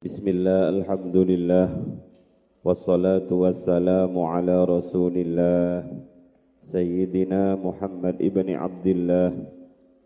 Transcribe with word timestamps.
بسم 0.00 0.28
الله 0.28 0.68
الحمد 0.80 1.16
لله 1.16 1.68
والصلاة 2.64 3.28
والسلام 3.28 4.08
على 4.18 4.64
رسول 4.64 5.12
الله 5.12 5.92
سيدنا 6.72 7.60
محمد 7.60 8.16
ابن 8.16 8.48
عبد 8.48 8.86
الله 8.86 9.30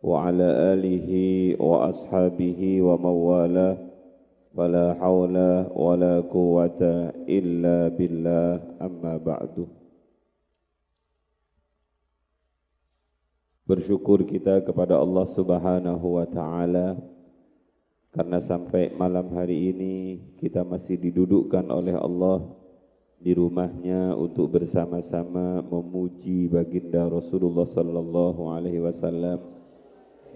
وعلى 0.03 0.49
آله 0.75 1.11
وأصحابه 1.63 2.61
ومن 2.83 3.15
والاه 3.31 3.77
فلا 4.59 4.87
حول 4.99 5.37
ولا 5.79 6.15
قوة 6.27 6.83
إلا 7.31 7.95
بالله 7.95 8.51
أما 8.83 9.15
بعد 9.23 9.55
Bersyukur 13.63 14.27
kita 14.27 14.59
kepada 14.67 14.99
Allah 14.99 15.23
Subhanahu 15.31 16.19
wa 16.19 16.27
taala 16.27 16.99
karena 18.15 18.39
sampai 18.39 18.95
malam 18.95 19.35
hari 19.35 19.75
ini 19.75 20.23
kita 20.39 20.63
masih 20.63 20.95
didudukkan 20.95 21.67
oleh 21.67 21.99
Allah 21.99 22.47
di 23.19 23.35
rumahnya 23.35 24.15
untuk 24.15 24.55
bersama-sama 24.55 25.59
memuji 25.67 26.47
baginda 26.47 27.11
Rasulullah 27.11 27.67
sallallahu 27.67 28.55
alaihi 28.55 28.79
wasallam 28.79 29.43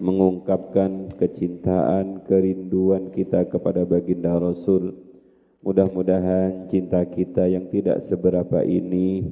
mengungkapkan 0.02 1.14
kecintaan 1.14 2.26
kerinduan 2.26 3.14
kita 3.14 3.46
kepada 3.46 3.86
baginda 3.86 4.34
Rasul 4.34 4.98
mudah-mudahan 5.62 6.66
cinta 6.66 7.06
kita 7.06 7.46
yang 7.46 7.70
tidak 7.70 8.02
seberapa 8.02 8.66
ini 8.66 9.30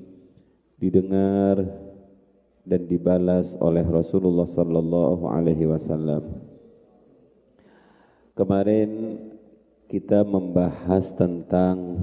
didengar 0.79 1.66
dan 2.63 2.87
dibalas 2.87 3.59
oleh 3.59 3.83
Rasulullah 3.83 4.47
sallallahu 4.47 5.30
alaihi 5.30 5.66
wasallam. 5.71 6.46
Kemarin 8.37 9.17
kita 9.89 10.21
membahas 10.21 11.17
tentang 11.17 11.97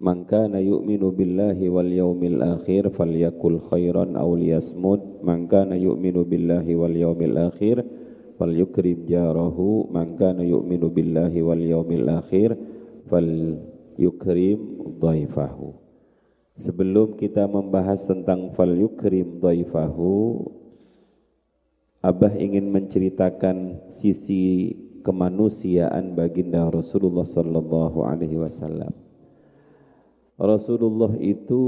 Man 0.00 0.24
kana 0.24 0.56
yu'minu 0.56 1.12
billahi 1.12 1.68
wal 1.68 1.92
yaumil 1.92 2.40
akhir 2.40 2.88
falyakul 2.96 3.60
khairan 3.60 4.16
aw 4.16 4.26
liyasmut. 4.32 5.20
Man 5.20 5.52
kana 5.52 5.76
yu'minu 5.76 6.24
billahi 6.24 6.72
wal 6.80 6.96
yaumil 6.96 7.36
akhir 7.44 7.84
falyukrim 8.40 9.04
jarahu. 9.04 9.92
Man 9.92 10.16
kana 10.16 10.40
yu'minu 10.40 10.88
billahi 10.88 11.44
wal 11.44 11.60
yaumil 11.60 12.08
akhir 12.08 12.56
falyukrim 13.12 14.60
dhaifahu. 14.96 15.76
Sebelum 16.56 17.20
kita 17.20 17.44
membahas 17.44 18.00
tentang 18.08 18.48
fal 18.56 18.72
yukrim 18.72 19.44
dhaifahu, 19.44 20.40
Abah 22.04 22.36
ingin 22.36 22.68
menceritakan 22.68 23.88
sisi 23.88 24.76
kemanusiaan 25.00 26.12
baginda 26.12 26.68
Rasulullah 26.68 27.24
sallallahu 27.24 28.04
alaihi 28.04 28.36
wasallam. 28.36 28.92
Rasulullah 30.36 31.16
itu 31.16 31.64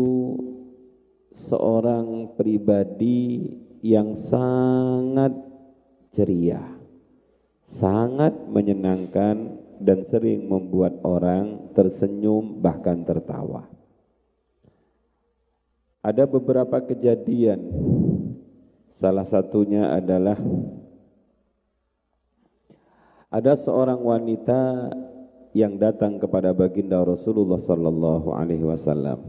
seorang 1.32 2.36
pribadi 2.36 3.48
yang 3.80 4.12
sangat 4.12 5.32
ceria, 6.12 6.60
sangat 7.64 8.36
menyenangkan 8.44 9.56
dan 9.80 10.04
sering 10.04 10.52
membuat 10.52 11.00
orang 11.00 11.72
tersenyum 11.72 12.60
bahkan 12.60 13.00
tertawa. 13.08 13.72
Ada 16.04 16.28
beberapa 16.28 16.76
kejadian. 16.84 17.85
Salah 18.96 19.28
satunya 19.28 19.92
adalah 19.92 20.40
ada 23.28 23.52
seorang 23.52 24.00
wanita 24.00 24.88
yang 25.52 25.76
datang 25.76 26.16
kepada 26.16 26.56
baginda 26.56 27.04
Rasulullah 27.04 27.60
sallallahu 27.60 28.32
alaihi 28.32 28.64
wasallam. 28.64 29.20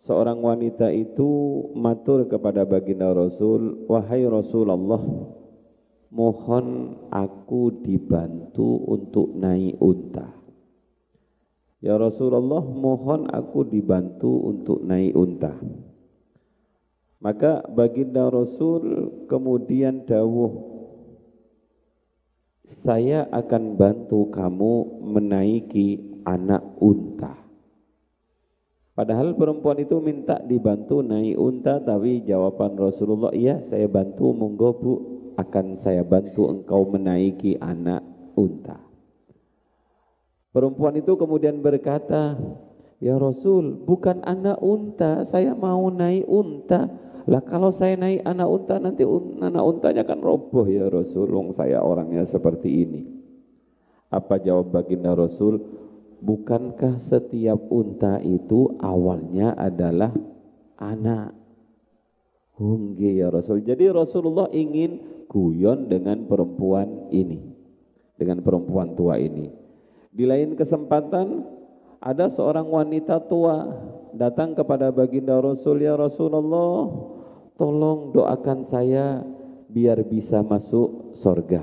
Seorang 0.00 0.40
wanita 0.40 0.88
itu 0.96 1.28
matur 1.76 2.24
kepada 2.24 2.64
baginda 2.64 3.12
Rasul, 3.12 3.84
"Wahai 3.84 4.24
Rasulullah, 4.24 5.04
mohon 6.08 6.66
aku 7.12 7.84
dibantu 7.84 8.80
untuk 8.88 9.28
naik 9.36 9.76
unta." 9.76 10.32
Ya 11.84 12.00
Rasulullah 12.00 12.64
mohon 12.64 13.28
aku 13.28 13.68
dibantu 13.68 14.40
untuk 14.40 14.80
naik 14.80 15.12
unta. 15.12 15.52
Maka 17.22 17.62
baginda 17.70 18.26
Rasul 18.26 19.14
kemudian 19.30 20.02
dawuh 20.02 20.74
saya 22.66 23.30
akan 23.30 23.78
bantu 23.78 24.30
kamu 24.34 25.06
menaiki 25.06 26.18
anak 26.26 26.62
unta. 26.82 27.38
Padahal 28.92 29.38
perempuan 29.38 29.80
itu 29.80 30.02
minta 30.02 30.42
dibantu 30.42 31.00
naik 31.00 31.38
unta 31.38 31.80
tapi 31.80 32.26
jawaban 32.26 32.76
Rasulullah, 32.76 33.32
iya 33.32 33.62
saya 33.62 33.88
bantu 33.88 34.36
monggo 34.36 34.70
bu 34.76 34.92
akan 35.38 35.78
saya 35.80 36.04
bantu 36.04 36.50
engkau 36.50 36.90
menaiki 36.90 37.56
anak 37.56 38.04
unta. 38.36 38.76
Perempuan 40.52 41.00
itu 41.00 41.16
kemudian 41.16 41.64
berkata, 41.64 42.36
Ya 43.02 43.16
Rasul, 43.18 43.82
bukan 43.82 44.20
anak 44.22 44.60
unta, 44.60 45.24
saya 45.24 45.56
mau 45.56 45.88
naik 45.88 46.28
unta. 46.28 46.86
Lah 47.30 47.42
kalau 47.46 47.70
saya 47.70 47.94
naik 47.94 48.26
anak 48.26 48.48
unta 48.50 48.82
nanti 48.82 49.06
un 49.06 49.38
anak 49.38 49.62
untanya 49.62 50.02
kan 50.02 50.18
roboh 50.18 50.66
ya 50.66 50.90
Rasul, 50.90 51.30
wong 51.30 51.54
saya 51.54 51.78
orangnya 51.78 52.26
seperti 52.26 52.82
ini. 52.82 53.02
Apa 54.10 54.42
jawab 54.42 54.74
baginda 54.74 55.14
Rasul? 55.14 55.62
Bukankah 56.22 56.98
setiap 56.98 57.58
unta 57.70 58.18
itu 58.22 58.74
awalnya 58.82 59.54
adalah 59.54 60.10
anak? 60.78 61.34
Hungge 62.58 63.18
ya 63.18 63.30
Rasul. 63.30 63.62
Jadi 63.64 63.90
Rasulullah 63.90 64.46
ingin 64.50 65.24
guyon 65.26 65.90
dengan 65.90 66.26
perempuan 66.26 67.10
ini. 67.10 67.42
Dengan 68.18 68.38
perempuan 68.44 68.94
tua 68.94 69.18
ini. 69.18 69.50
Di 70.12 70.28
lain 70.28 70.54
kesempatan 70.54 71.42
ada 72.02 72.28
seorang 72.28 72.68
wanita 72.68 73.18
tua 73.24 73.72
datang 74.12 74.52
kepada 74.52 74.92
baginda 74.92 75.38
Rasul 75.40 75.82
ya 75.82 75.96
Rasulullah 75.96 77.11
tolong 77.62 78.10
doakan 78.10 78.66
saya 78.66 79.22
biar 79.70 80.02
bisa 80.02 80.42
masuk 80.42 81.14
sorga. 81.14 81.62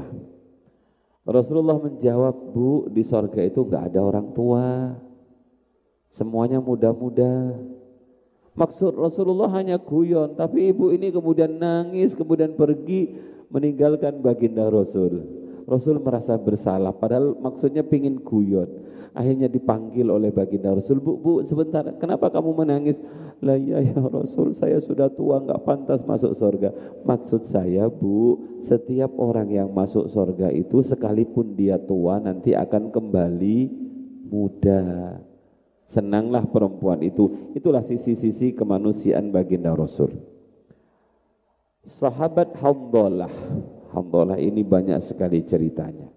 Rasulullah 1.27 1.75
menjawab 1.75 2.55
bu 2.55 2.87
di 2.87 3.03
sorga 3.03 3.43
itu 3.43 3.67
nggak 3.67 3.91
ada 3.91 3.99
orang 3.99 4.31
tua 4.31 4.95
semuanya 6.07 6.63
muda-muda. 6.63 7.59
Maksud 8.55 8.95
Rasulullah 8.95 9.51
hanya 9.59 9.75
guyon, 9.75 10.39
tapi 10.39 10.71
ibu 10.71 10.95
ini 10.95 11.11
kemudian 11.11 11.59
nangis, 11.59 12.15
kemudian 12.15 12.55
pergi 12.55 13.19
meninggalkan 13.51 14.23
baginda 14.23 14.71
Rasul. 14.71 15.38
Rasul 15.69 16.01
merasa 16.01 16.33
bersalah 16.35 16.91
padahal 16.97 17.37
maksudnya 17.37 17.85
pingin 17.85 18.17
guyon. 18.17 18.89
Akhirnya 19.13 19.49
dipanggil 19.49 20.05
oleh 20.05 20.29
baginda 20.29 20.69
Rasul, 20.69 21.01
"Bu, 21.01 21.17
Bu, 21.17 21.33
sebentar. 21.41 21.81
Kenapa 21.97 22.29
kamu 22.29 22.61
menangis?" 22.61 23.01
"Lah 23.41 23.57
ya 23.57 23.81
ya 23.81 23.97
Rasul, 23.97 24.53
saya 24.53 24.77
sudah 24.81 25.09
tua 25.09 25.41
enggak 25.41 25.65
pantas 25.65 26.05
masuk 26.05 26.33
surga." 26.37 26.69
Maksud 27.05 27.41
saya, 27.45 27.89
Bu, 27.89 28.37
setiap 28.61 29.13
orang 29.17 29.49
yang 29.49 29.69
masuk 29.73 30.09
surga 30.09 30.53
itu 30.53 30.85
sekalipun 30.85 31.57
dia 31.57 31.81
tua 31.81 32.21
nanti 32.21 32.53
akan 32.53 32.93
kembali 32.93 33.59
muda. 34.29 35.17
Senanglah 35.89 36.45
perempuan 36.45 37.01
itu. 37.01 37.49
Itulah 37.57 37.81
sisi-sisi 37.81 38.53
kemanusiaan 38.53 39.33
baginda 39.33 39.73
Rasul. 39.73 40.13
Sahabat 41.81 42.53
Hamdalah 42.61 43.33
Hamdalah 43.89 44.37
ini 44.37 44.61
banyak 44.61 45.01
sekali 45.01 45.41
ceritanya. 45.41 46.09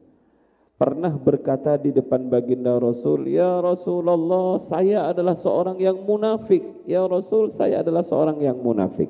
Pernah 0.77 1.15
berkata 1.15 1.79
di 1.79 1.95
depan 1.95 2.27
baginda 2.27 2.75
Rasul, 2.75 3.31
Ya 3.31 3.63
Rasulullah, 3.63 4.59
saya 4.59 5.07
adalah 5.07 5.39
seorang 5.39 5.79
yang 5.79 5.95
munafik. 6.03 6.59
Ya 6.91 7.07
Rasul, 7.07 7.55
saya 7.55 7.87
adalah 7.87 8.03
seorang 8.03 8.43
yang 8.43 8.59
munafik. 8.59 9.07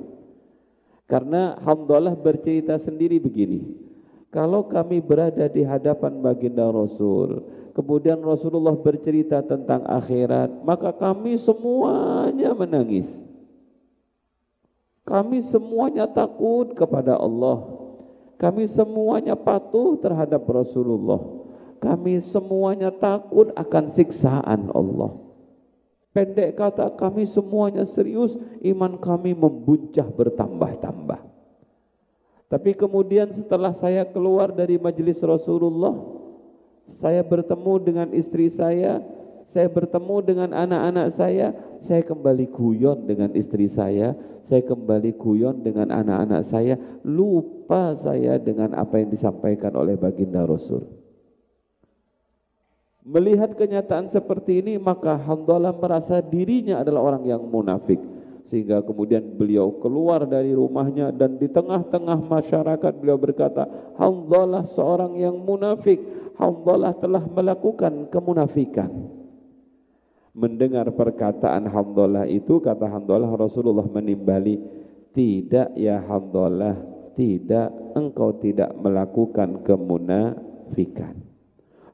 Karena 1.09 1.57
Hamdalah 1.65 2.13
bercerita 2.13 2.77
sendiri 2.77 3.17
begini, 3.17 3.73
kalau 4.29 4.69
kami 4.69 5.01
berada 5.01 5.49
di 5.49 5.65
hadapan 5.65 6.21
baginda 6.21 6.69
Rasul, 6.69 7.41
kemudian 7.73 8.21
Rasulullah 8.21 8.77
bercerita 8.77 9.41
tentang 9.41 9.85
akhirat, 9.89 10.65
maka 10.65 10.93
kami 10.93 11.41
semuanya 11.41 12.53
menangis. 12.53 13.25
Kami 15.09 15.41
semuanya 15.41 16.05
takut 16.05 16.77
kepada 16.77 17.17
Allah. 17.19 17.82
Kami 18.43 18.67
semuanya 18.67 19.39
patuh 19.39 19.95
terhadap 20.03 20.43
Rasulullah. 20.51 21.23
Kami 21.79 22.19
semuanya 22.19 22.91
takut 22.91 23.55
akan 23.55 23.87
siksaan 23.87 24.67
Allah. 24.75 25.15
Pendek 26.11 26.59
kata 26.59 26.91
kami 26.99 27.23
semuanya 27.31 27.87
serius, 27.87 28.35
iman 28.67 28.99
kami 28.99 29.31
membuncah 29.39 30.11
bertambah-tambah. 30.11 31.23
Tapi 32.51 32.71
kemudian 32.75 33.31
setelah 33.31 33.71
saya 33.71 34.03
keluar 34.05 34.51
dari 34.51 34.75
majelis 34.77 35.23
Rasulullah, 35.23 35.95
Saya 36.83 37.23
bertemu 37.23 37.79
dengan 37.79 38.09
istri 38.11 38.51
saya, 38.51 38.99
saya 39.47 39.67
bertemu 39.67 40.17
dengan 40.23 40.51
anak-anak 40.55 41.09
saya, 41.11 41.55
saya 41.83 42.03
kembali 42.07 42.47
guyon 42.51 43.05
dengan 43.07 43.35
istri 43.35 43.67
saya, 43.67 44.15
saya 44.47 44.63
kembali 44.63 45.19
guyon 45.19 45.63
dengan 45.63 45.91
anak-anak 45.91 46.43
saya, 46.47 46.75
lupa 47.03 47.95
saya 47.99 48.39
dengan 48.39 48.75
apa 48.79 49.03
yang 49.03 49.11
disampaikan 49.11 49.75
oleh 49.75 49.99
baginda 49.99 50.47
Rasul. 50.47 50.87
Melihat 53.03 53.59
kenyataan 53.59 54.07
seperti 54.07 54.63
ini 54.63 54.79
maka 54.79 55.19
Hamdalah 55.19 55.75
merasa 55.75 56.23
dirinya 56.23 56.87
adalah 56.87 57.03
orang 57.03 57.27
yang 57.27 57.43
munafik. 57.43 57.99
Sehingga 58.43 58.83
kemudian 58.83 59.23
beliau 59.39 59.79
keluar 59.79 60.27
dari 60.27 60.51
rumahnya 60.51 61.15
dan 61.15 61.39
di 61.39 61.47
tengah-tengah 61.47 62.19
masyarakat 62.27 62.93
beliau 62.99 63.19
berkata 63.19 63.67
Hamdalah 63.99 64.67
seorang 64.71 65.19
yang 65.19 65.35
munafik. 65.35 65.99
Hamdalah 66.39 66.95
telah 66.99 67.23
melakukan 67.27 68.07
kemunafikan 68.11 69.22
mendengar 70.33 70.89
perkataan 70.93 71.69
Hamdalah 71.69 72.27
itu 72.27 72.59
kata 72.59 72.89
Hamdalah 72.89 73.31
Rasulullah 73.37 73.87
menimbali 73.87 74.59
tidak 75.13 75.77
ya 75.77 76.01
Hamdalah 76.03 76.77
tidak 77.15 77.71
engkau 77.95 78.37
tidak 78.41 78.73
melakukan 78.81 79.61
kemunafikan 79.63 81.22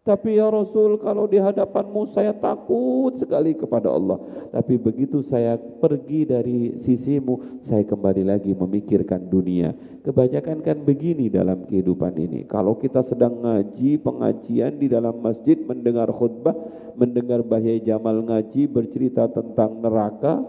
tapi 0.08 0.40
ya 0.40 0.48
Rasul 0.48 0.96
kalau 0.96 1.28
di 1.28 1.36
hadapanmu 1.36 2.08
saya 2.08 2.32
takut 2.32 3.12
sekali 3.12 3.52
kepada 3.52 3.92
Allah. 3.92 4.16
Tapi 4.48 4.80
begitu 4.80 5.20
saya 5.20 5.60
pergi 5.60 6.24
dari 6.24 6.80
sisimu, 6.80 7.60
saya 7.60 7.84
kembali 7.84 8.24
lagi 8.24 8.56
memikirkan 8.56 9.28
dunia. 9.28 9.76
Kebanyakan 10.00 10.64
kan 10.64 10.80
begini 10.80 11.28
dalam 11.28 11.68
kehidupan 11.68 12.16
ini. 12.16 12.48
Kalau 12.48 12.80
kita 12.80 13.04
sedang 13.04 13.44
ngaji, 13.44 14.00
pengajian 14.00 14.80
di 14.80 14.88
dalam 14.88 15.20
masjid, 15.20 15.60
mendengar 15.60 16.08
khutbah, 16.08 16.56
mendengar 16.96 17.44
Bahaya 17.44 17.76
Jamal 17.76 18.24
ngaji, 18.24 18.64
bercerita 18.64 19.28
tentang 19.28 19.84
neraka, 19.84 20.40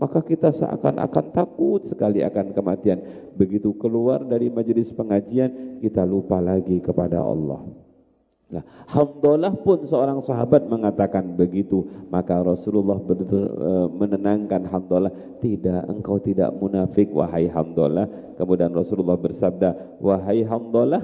maka 0.00 0.24
kita 0.24 0.56
seakan-akan 0.56 1.36
takut 1.36 1.84
sekali 1.84 2.24
akan 2.24 2.56
kematian. 2.56 3.04
Begitu 3.36 3.76
keluar 3.76 4.24
dari 4.24 4.48
majelis 4.48 4.88
pengajian, 4.88 5.84
kita 5.84 6.00
lupa 6.08 6.40
lagi 6.40 6.80
kepada 6.80 7.20
Allah. 7.20 7.81
Nah, 8.52 8.60
Hamdalah 8.84 9.56
pun 9.56 9.88
seorang 9.88 10.20
sahabat 10.20 10.68
mengatakan 10.68 11.24
begitu, 11.32 11.88
maka 12.12 12.36
Rasulullah 12.44 13.00
e, 13.00 13.72
menenangkan 13.88 14.68
Hamdalah, 14.68 15.08
tidak 15.40 15.88
engkau 15.88 16.20
tidak 16.20 16.52
munafik 16.60 17.08
wahai 17.16 17.48
Hamdalah. 17.48 18.04
Kemudian 18.36 18.76
Rasulullah 18.76 19.16
bersabda, 19.16 19.96
wahai 20.04 20.44
Hamdalah, 20.44 21.00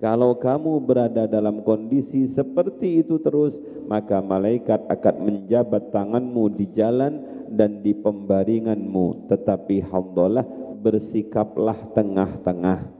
kalau 0.00 0.40
kamu 0.40 0.80
berada 0.80 1.28
dalam 1.28 1.60
kondisi 1.60 2.24
seperti 2.24 3.04
itu 3.04 3.20
terus, 3.20 3.60
maka 3.84 4.24
malaikat 4.24 4.88
akan 4.88 5.14
menjabat 5.28 5.92
tanganmu 5.92 6.56
di 6.56 6.72
jalan 6.72 7.20
dan 7.52 7.84
di 7.84 7.92
pembaringanmu. 7.92 9.28
Tetapi 9.28 9.84
Hamdalah 9.92 10.48
bersikaplah 10.80 11.92
tengah-tengah 11.92 12.97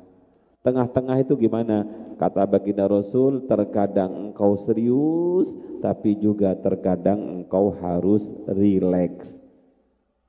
Tengah-tengah 0.69 1.17
itu 1.25 1.33
gimana? 1.41 1.89
Kata 2.21 2.45
baginda 2.45 2.85
Rasul, 2.85 3.49
terkadang 3.49 4.29
engkau 4.29 4.61
serius, 4.61 5.57
tapi 5.81 6.13
juga 6.21 6.53
terkadang 6.61 7.41
engkau 7.41 7.73
harus 7.81 8.29
rileks. 8.45 9.41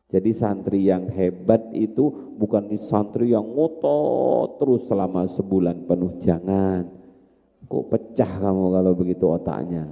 Jadi 0.07 0.31
santri 0.31 0.87
yang 0.87 1.11
hebat 1.11 1.75
itu 1.75 2.33
bukan 2.39 2.71
santri 2.79 3.35
yang 3.35 3.43
ngotot 3.43 4.63
terus 4.63 4.87
selama 4.87 5.27
sebulan 5.27 5.83
penuh. 5.83 6.15
Jangan. 6.23 6.87
Kok 7.67 7.85
pecah 7.91 8.31
kamu 8.47 8.79
kalau 8.79 8.93
begitu 8.95 9.25
otaknya. 9.29 9.85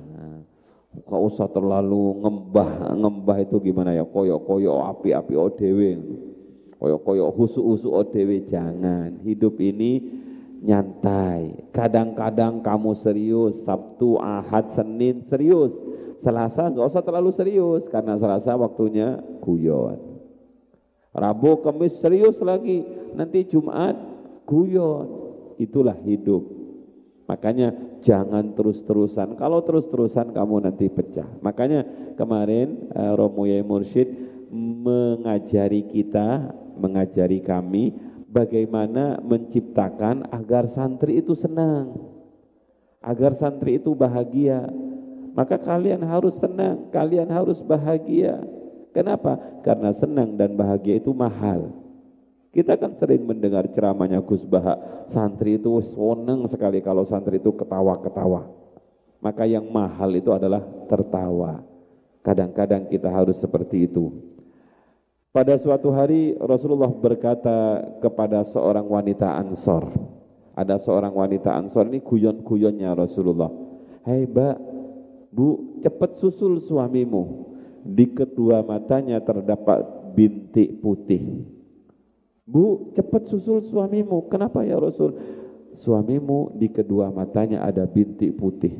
Kok 1.05 1.21
usah 1.27 1.45
terlalu 1.51 2.23
ngembah. 2.25 2.97
Ngembah 2.97 3.37
itu 3.43 3.61
gimana 3.61 3.93
ya? 3.93 4.07
Koyok-koyok 4.07 4.97
api-api 4.97 5.33
odewe. 5.37 5.91
Koyok-koyok 6.81 7.29
husu-husu 7.37 7.93
odewe. 7.93 8.41
Jangan. 8.49 9.21
Hidup 9.21 9.61
ini 9.61 10.25
nyantai. 10.61 11.69
Kadang-kadang 11.73 12.61
kamu 12.65 12.91
serius, 12.97 13.65
Sabtu, 13.65 14.17
Ahad, 14.17 14.69
Senin 14.73 15.21
serius. 15.25 15.75
Selasa 16.17 16.73
nggak 16.73 16.87
usah 16.89 17.03
terlalu 17.05 17.29
serius 17.29 17.85
karena 17.85 18.17
Selasa 18.17 18.57
waktunya 18.57 19.21
guyon. 19.41 20.01
Rabu, 21.13 21.61
Kamis 21.65 21.97
serius 21.97 22.41
lagi, 22.41 22.85
nanti 23.13 23.45
Jumat 23.45 23.97
guyon. 24.45 25.29
Itulah 25.57 25.97
hidup. 26.05 26.45
Makanya 27.27 27.99
jangan 27.99 28.55
terus-terusan. 28.55 29.35
Kalau 29.35 29.59
terus-terusan 29.65 30.31
kamu 30.31 30.63
nanti 30.63 30.87
pecah. 30.87 31.27
Makanya 31.43 31.83
kemarin 32.15 32.87
uh, 32.95 33.19
Romo 33.19 33.43
Yai 33.43 33.65
Mursyid 33.65 34.07
mengajari 34.53 35.91
kita, 35.91 36.55
mengajari 36.79 37.43
kami 37.43 37.91
bagaimana 38.37 39.17
menciptakan 39.25 40.29
agar 40.29 40.69
santri 40.69 41.17
itu 41.17 41.33
senang, 41.33 41.97
agar 43.01 43.33
santri 43.33 43.81
itu 43.81 43.97
bahagia. 43.97 44.69
Maka 45.33 45.57
kalian 45.57 46.01
harus 46.05 46.37
senang, 46.37 46.89
kalian 46.93 47.29
harus 47.29 47.61
bahagia. 47.61 48.41
Kenapa? 48.93 49.37
Karena 49.61 49.93
senang 49.93 50.33
dan 50.33 50.57
bahagia 50.57 50.97
itu 50.97 51.13
mahal. 51.13 51.73
Kita 52.49 52.73
kan 52.73 52.97
sering 52.97 53.21
mendengar 53.21 53.69
ceramahnya 53.69 54.17
Gus 54.25 54.41
Baha, 54.41 55.05
santri 55.05 55.61
itu 55.61 55.77
senang 55.85 56.49
sekali 56.49 56.81
kalau 56.81 57.05
santri 57.05 57.37
itu 57.37 57.53
ketawa-ketawa. 57.53 58.49
Maka 59.21 59.45
yang 59.45 59.69
mahal 59.69 60.09
itu 60.17 60.33
adalah 60.33 60.65
tertawa. 60.89 61.61
Kadang-kadang 62.25 62.89
kita 62.89 63.09
harus 63.13 63.37
seperti 63.37 63.85
itu. 63.85 64.36
Pada 65.37 65.53
suatu 65.53 65.93
hari 65.93 66.33
Rasulullah 66.41 66.89
berkata 66.89 67.85
kepada 68.01 68.41
seorang 68.41 68.89
wanita 68.89 69.37
Ansor. 69.37 69.85
Ada 70.57 70.81
seorang 70.81 71.13
wanita 71.13 71.53
Ansor 71.53 71.85
ini 71.93 72.01
guyon-guyonnya 72.01 72.97
Rasulullah. 72.97 73.53
Hei 74.01 74.25
mbak, 74.25 74.57
bu 75.29 75.77
cepat 75.85 76.17
susul 76.17 76.57
suamimu. 76.57 77.53
Di 77.85 78.17
kedua 78.17 78.65
matanya 78.65 79.21
terdapat 79.21 79.85
bintik 80.17 80.81
putih. 80.81 81.45
Bu 82.41 82.89
cepat 82.97 83.29
susul 83.29 83.61
suamimu. 83.61 84.33
Kenapa 84.33 84.65
ya 84.65 84.81
Rasul? 84.81 85.21
Suamimu 85.77 86.57
di 86.57 86.73
kedua 86.73 87.13
matanya 87.13 87.61
ada 87.61 87.85
bintik 87.85 88.33
putih. 88.41 88.73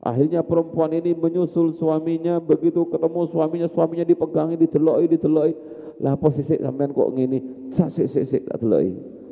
Akhirnya 0.00 0.40
perempuan 0.40 0.96
ini 0.96 1.12
menyusul 1.12 1.76
suaminya, 1.76 2.40
begitu 2.40 2.88
ketemu 2.88 3.20
suaminya, 3.28 3.68
suaminya 3.68 4.04
dipegangi, 4.08 4.56
diteloi, 4.56 5.04
diteloi. 5.04 5.52
Lah 6.00 6.16
apa 6.16 6.32
sisik 6.32 6.56
sampean 6.64 6.96
kok 6.96 7.12
ngene? 7.12 7.68
Sak 7.68 7.92
sik 7.92 8.08
sik 8.08 8.24
sik 8.24 8.42
tak. 8.48 8.64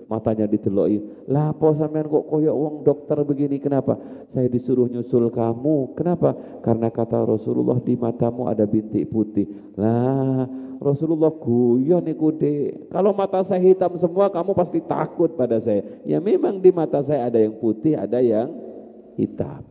Matanya 0.08 0.44
diteloi. 0.44 1.00
Lah 1.28 1.56
apa 1.56 1.72
sampean 1.72 2.08
kok 2.08 2.28
koyok 2.28 2.56
wong 2.56 2.74
dokter 2.84 3.16
begini? 3.24 3.56
Kenapa? 3.56 3.96
Saya 4.28 4.48
disuruh 4.52 4.92
nyusul 4.92 5.32
kamu. 5.32 5.96
Kenapa? 5.96 6.36
Karena 6.60 6.92
kata 6.92 7.24
Rasulullah 7.24 7.80
di 7.80 7.96
matamu 7.96 8.48
ada 8.48 8.68
bintik 8.68 9.08
putih. 9.08 9.48
Lah 9.76 10.48
Rasulullah 10.80 11.28
guyon 11.28 12.00
niku 12.04 12.32
dek. 12.32 12.88
Kalau 12.88 13.12
mata 13.12 13.44
saya 13.44 13.60
hitam 13.60 13.96
semua 14.00 14.32
kamu 14.32 14.56
pasti 14.56 14.80
takut 14.80 15.32
pada 15.36 15.60
saya. 15.60 15.84
Ya 16.08 16.20
memang 16.20 16.56
di 16.56 16.72
mata 16.72 17.04
saya 17.04 17.28
ada 17.28 17.36
yang 17.40 17.56
putih, 17.56 17.92
ada 17.96 18.20
yang 18.24 18.48
hitam. 19.16 19.67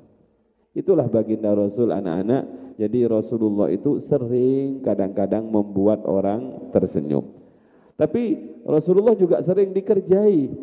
Itulah 0.78 1.10
baginda 1.10 1.58
Rasul 1.58 1.90
anak-anak. 1.90 2.78
Jadi 2.78 3.10
Rasulullah 3.10 3.74
itu 3.74 3.98
sering 3.98 4.86
kadang-kadang 4.86 5.50
membuat 5.50 6.06
orang 6.06 6.70
tersenyum. 6.70 7.26
Tapi 7.98 8.38
Rasulullah 8.62 9.18
juga 9.18 9.42
sering 9.42 9.74
dikerjai. 9.74 10.54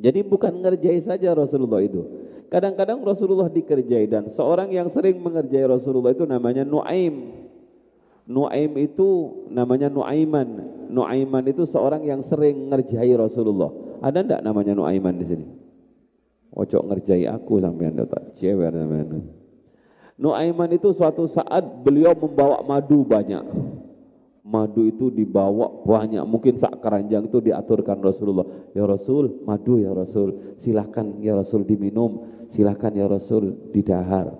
Jadi 0.00 0.20
bukan 0.24 0.56
ngerjai 0.56 1.04
saja 1.04 1.36
Rasulullah 1.36 1.84
itu. 1.84 2.00
Kadang-kadang 2.48 3.04
Rasulullah 3.04 3.52
dikerjai 3.52 4.08
dan 4.08 4.32
seorang 4.32 4.72
yang 4.72 4.88
sering 4.88 5.20
mengerjai 5.20 5.68
Rasulullah 5.68 6.16
itu 6.16 6.24
namanya 6.24 6.64
Nuaim. 6.64 7.44
Nuaim 8.24 8.72
itu 8.80 9.08
namanya 9.52 9.92
Nuaiman. 9.92 10.48
Nuaiman 10.88 11.44
itu 11.44 11.68
seorang 11.68 12.08
yang 12.08 12.24
sering 12.24 12.72
ngerjai 12.72 13.12
Rasulullah. 13.20 13.68
Ada 14.00 14.24
enggak 14.24 14.40
namanya 14.40 14.72
Nuaiman 14.72 15.20
di 15.20 15.28
sini? 15.28 15.63
Ojo 16.54 16.78
ngerjai 16.86 17.26
aku 17.26 17.58
sampean 17.58 17.98
tak 18.06 18.38
cewek 18.38 18.70
sampean. 18.70 19.26
Nuaiman 20.14 20.70
itu 20.70 20.94
suatu 20.94 21.26
saat 21.26 21.82
beliau 21.82 22.14
membawa 22.14 22.62
madu 22.62 23.02
banyak. 23.02 23.42
Madu 24.44 24.84
itu 24.86 25.08
dibawa 25.08 25.72
banyak, 25.88 26.20
mungkin 26.28 26.60
sak 26.60 26.78
keranjang 26.84 27.26
itu 27.26 27.40
diaturkan 27.40 27.98
Rasulullah. 27.98 28.44
Ya 28.76 28.84
Rasul, 28.84 29.40
madu 29.42 29.80
ya 29.80 29.90
Rasul, 29.96 30.54
silahkan 30.60 31.16
ya 31.24 31.32
Rasul 31.32 31.64
diminum, 31.64 32.28
silahkan 32.46 32.92
ya 32.92 33.08
Rasul 33.08 33.72
didahar. 33.72 34.36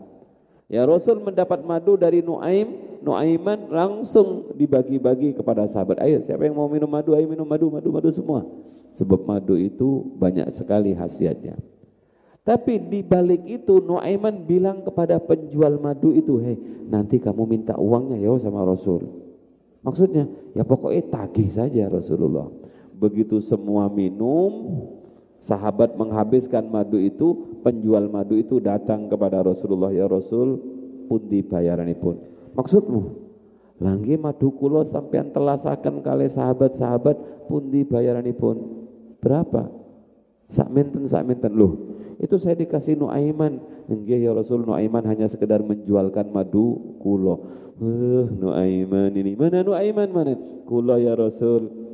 Ya 0.68 0.84
Rasul 0.84 1.24
mendapat 1.24 1.64
madu 1.64 1.96
dari 1.96 2.20
Nuaim, 2.20 3.00
Nuaiman 3.00 3.72
langsung 3.72 4.54
dibagi-bagi 4.54 5.34
kepada 5.34 5.64
sahabat. 5.64 5.98
Ayo 6.04 6.20
siapa 6.20 6.46
yang 6.46 6.56
mau 6.60 6.68
minum 6.68 6.88
madu, 6.88 7.16
ayo 7.16 7.24
minum 7.24 7.48
madu, 7.48 7.72
madu, 7.72 7.88
madu 7.88 8.12
semua. 8.12 8.44
Sebab 8.94 9.24
madu 9.26 9.58
itu 9.58 10.04
banyak 10.20 10.52
sekali 10.52 10.92
khasiatnya. 10.92 11.73
Tapi 12.44 12.76
di 12.92 13.00
balik 13.00 13.48
itu 13.48 13.80
Nuaiman 13.80 14.44
bilang 14.44 14.84
kepada 14.84 15.16
penjual 15.16 15.80
madu 15.80 16.12
itu, 16.12 16.36
"Hei, 16.44 16.60
nanti 16.92 17.16
kamu 17.16 17.48
minta 17.48 17.72
uangnya 17.80 18.20
ya 18.20 18.36
sama 18.36 18.60
Rasul." 18.68 19.00
Maksudnya, 19.80 20.28
ya 20.52 20.60
pokoknya 20.60 21.08
tagih 21.08 21.48
saja 21.48 21.88
Rasulullah. 21.88 22.52
Begitu 23.00 23.40
semua 23.40 23.88
minum, 23.88 24.84
sahabat 25.40 25.96
menghabiskan 25.96 26.68
madu 26.68 27.00
itu, 27.00 27.56
penjual 27.64 28.12
madu 28.12 28.36
itu 28.36 28.60
datang 28.60 29.08
kepada 29.08 29.40
Rasulullah, 29.40 29.88
"Ya 29.88 30.04
Rasul, 30.04 30.60
pundi 31.08 31.40
pun. 31.96 32.16
Maksudmu, 32.52 33.02
langgi 33.80 34.20
madu 34.20 34.52
kulo 34.52 34.84
sampean 34.84 35.32
telasakan 35.32 36.04
kali 36.04 36.28
sahabat-sahabat 36.28 37.48
pundi 37.48 37.88
pun. 38.36 38.56
Berapa? 39.20 39.68
Sak 40.44 40.68
menten 40.68 41.08
sak 41.08 41.24
menten 41.24 41.56
loh 41.56 42.03
itu 42.18 42.36
saya 42.38 42.54
dikasih 42.58 42.98
Nuaiman. 42.98 43.58
Enggak 43.90 44.18
ya 44.20 44.30
Rasul 44.32 44.64
Nuaiman 44.64 45.04
hanya 45.06 45.26
sekedar 45.28 45.60
menjualkan 45.60 46.30
madu 46.30 46.98
kulo. 47.02 47.36
Uh, 47.80 48.30
Nuaiman 48.38 49.10
ini 49.14 49.34
mana 49.34 49.66
Nuaiman 49.66 50.08
mana? 50.10 50.34
Kulo 50.64 50.96
ya 50.96 51.18
Rasul. 51.18 51.84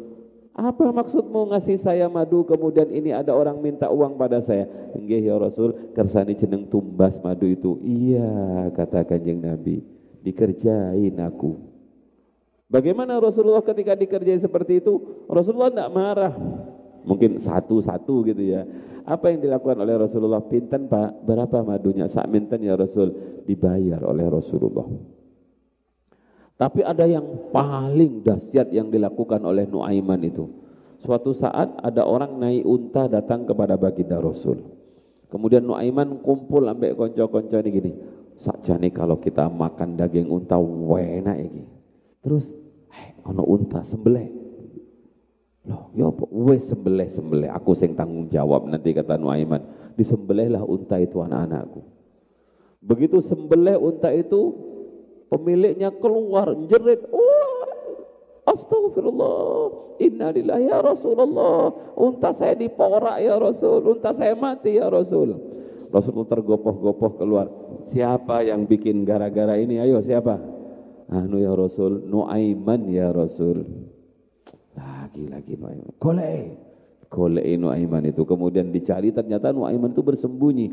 Apa 0.51 0.93
maksudmu 0.93 1.55
ngasih 1.55 1.79
saya 1.81 2.11
madu 2.11 2.45
kemudian 2.45 2.91
ini 2.91 3.15
ada 3.15 3.33
orang 3.33 3.63
minta 3.63 3.89
uang 3.89 4.19
pada 4.21 4.43
saya? 4.43 4.69
Enggak 4.93 5.21
ya 5.25 5.35
Rasul, 5.39 5.73
kersani 5.97 6.37
jeneng 6.37 6.69
tumbas 6.69 7.17
madu 7.23 7.49
itu. 7.49 7.81
Iya 7.81 8.69
kata 8.75 9.07
kanjeng 9.09 9.41
Nabi, 9.41 9.81
dikerjain 10.21 11.17
aku. 11.23 11.71
Bagaimana 12.71 13.19
Rasulullah 13.19 13.67
ketika 13.67 13.99
dikerjain 13.99 14.39
seperti 14.39 14.79
itu? 14.79 15.27
Rasulullah 15.27 15.75
tidak 15.75 15.91
marah. 15.91 16.35
Mungkin 17.05 17.41
satu-satu 17.41 18.29
gitu 18.29 18.43
ya. 18.45 18.65
Apa 19.09 19.33
yang 19.33 19.41
dilakukan 19.41 19.81
oleh 19.81 19.97
Rasulullah? 19.97 20.45
Pinten 20.45 20.87
Pak, 20.87 21.25
berapa 21.25 21.65
madunya? 21.65 22.07
Sak 22.07 22.29
minten 22.29 22.61
ya 22.61 22.77
Rasul, 22.77 23.11
dibayar 23.49 24.05
oleh 24.05 24.27
Rasulullah. 24.29 24.87
Tapi 26.61 26.85
ada 26.85 27.09
yang 27.09 27.25
paling 27.49 28.21
dahsyat 28.21 28.69
yang 28.69 28.93
dilakukan 28.93 29.41
oleh 29.41 29.65
Nuaiman 29.65 30.21
itu. 30.21 30.45
Suatu 31.01 31.33
saat 31.33 31.73
ada 31.81 32.05
orang 32.05 32.37
naik 32.37 32.69
unta 32.69 33.09
datang 33.09 33.49
kepada 33.49 33.81
baginda 33.81 34.21
Rasul. 34.21 34.61
Kemudian 35.33 35.65
Nuaiman 35.65 36.21
kumpul 36.21 36.69
ambek 36.69 37.01
konco-konco 37.01 37.57
ini 37.65 37.71
gini. 37.73 37.93
Sakjane 38.37 38.93
kalau 38.93 39.17
kita 39.17 39.49
makan 39.49 39.97
daging 39.97 40.29
unta 40.29 40.61
wena 40.61 41.37
iki. 41.41 41.65
Terus, 42.21 42.53
hey, 42.93 43.17
ono 43.25 43.41
unta 43.49 43.81
sembelih. 43.81 44.40
Loh, 45.71 45.87
ya 45.95 46.11
apa? 46.11 46.27
Wes 46.35 46.67
sembelih 46.67 47.07
sembelih. 47.07 47.51
Aku 47.55 47.79
sing 47.79 47.95
tanggung 47.95 48.27
jawab 48.27 48.67
nanti 48.67 48.91
kata 48.91 49.15
Nuaiman. 49.15 49.63
Disembelihlah 49.95 50.67
unta 50.67 50.99
itu 50.99 51.23
anak-anakku. 51.23 51.79
Begitu 52.83 53.23
sembelih 53.23 53.79
unta 53.79 54.11
itu, 54.11 54.51
pemiliknya 55.31 55.95
keluar 55.95 56.59
jerit. 56.67 57.07
Oh, 57.15 57.63
Astagfirullah. 58.51 59.95
Innalillah 60.03 60.59
ya 60.59 60.83
Rasulullah. 60.83 61.71
Unta 61.95 62.35
saya 62.35 62.59
diporak 62.59 63.23
ya 63.23 63.39
Rasul. 63.39 63.95
Unta 63.95 64.11
saya 64.11 64.35
mati 64.35 64.75
ya 64.75 64.91
Rasul. 64.91 65.39
Rasulullah 65.95 66.35
tergopoh-gopoh 66.35 67.15
keluar. 67.15 67.47
Siapa 67.87 68.43
yang 68.43 68.67
bikin 68.67 69.07
gara-gara 69.07 69.55
ini? 69.55 69.79
Ayo 69.79 70.03
siapa? 70.03 70.35
Anu 71.15 71.39
ya 71.39 71.55
Rasul. 71.55 72.11
Nuaiman 72.11 72.91
ya 72.91 73.15
Rasul 73.15 73.90
lagi-lagi 75.11 75.59
Nuaiman. 75.59 75.91
Golek. 75.99 76.55
Golek 77.11 77.47
Nuaiman 77.59 78.05
itu. 78.07 78.23
Kemudian 78.23 78.71
dicari 78.71 79.11
ternyata 79.11 79.51
Nuaiman 79.51 79.91
itu 79.91 80.03
bersembunyi. 80.07 80.71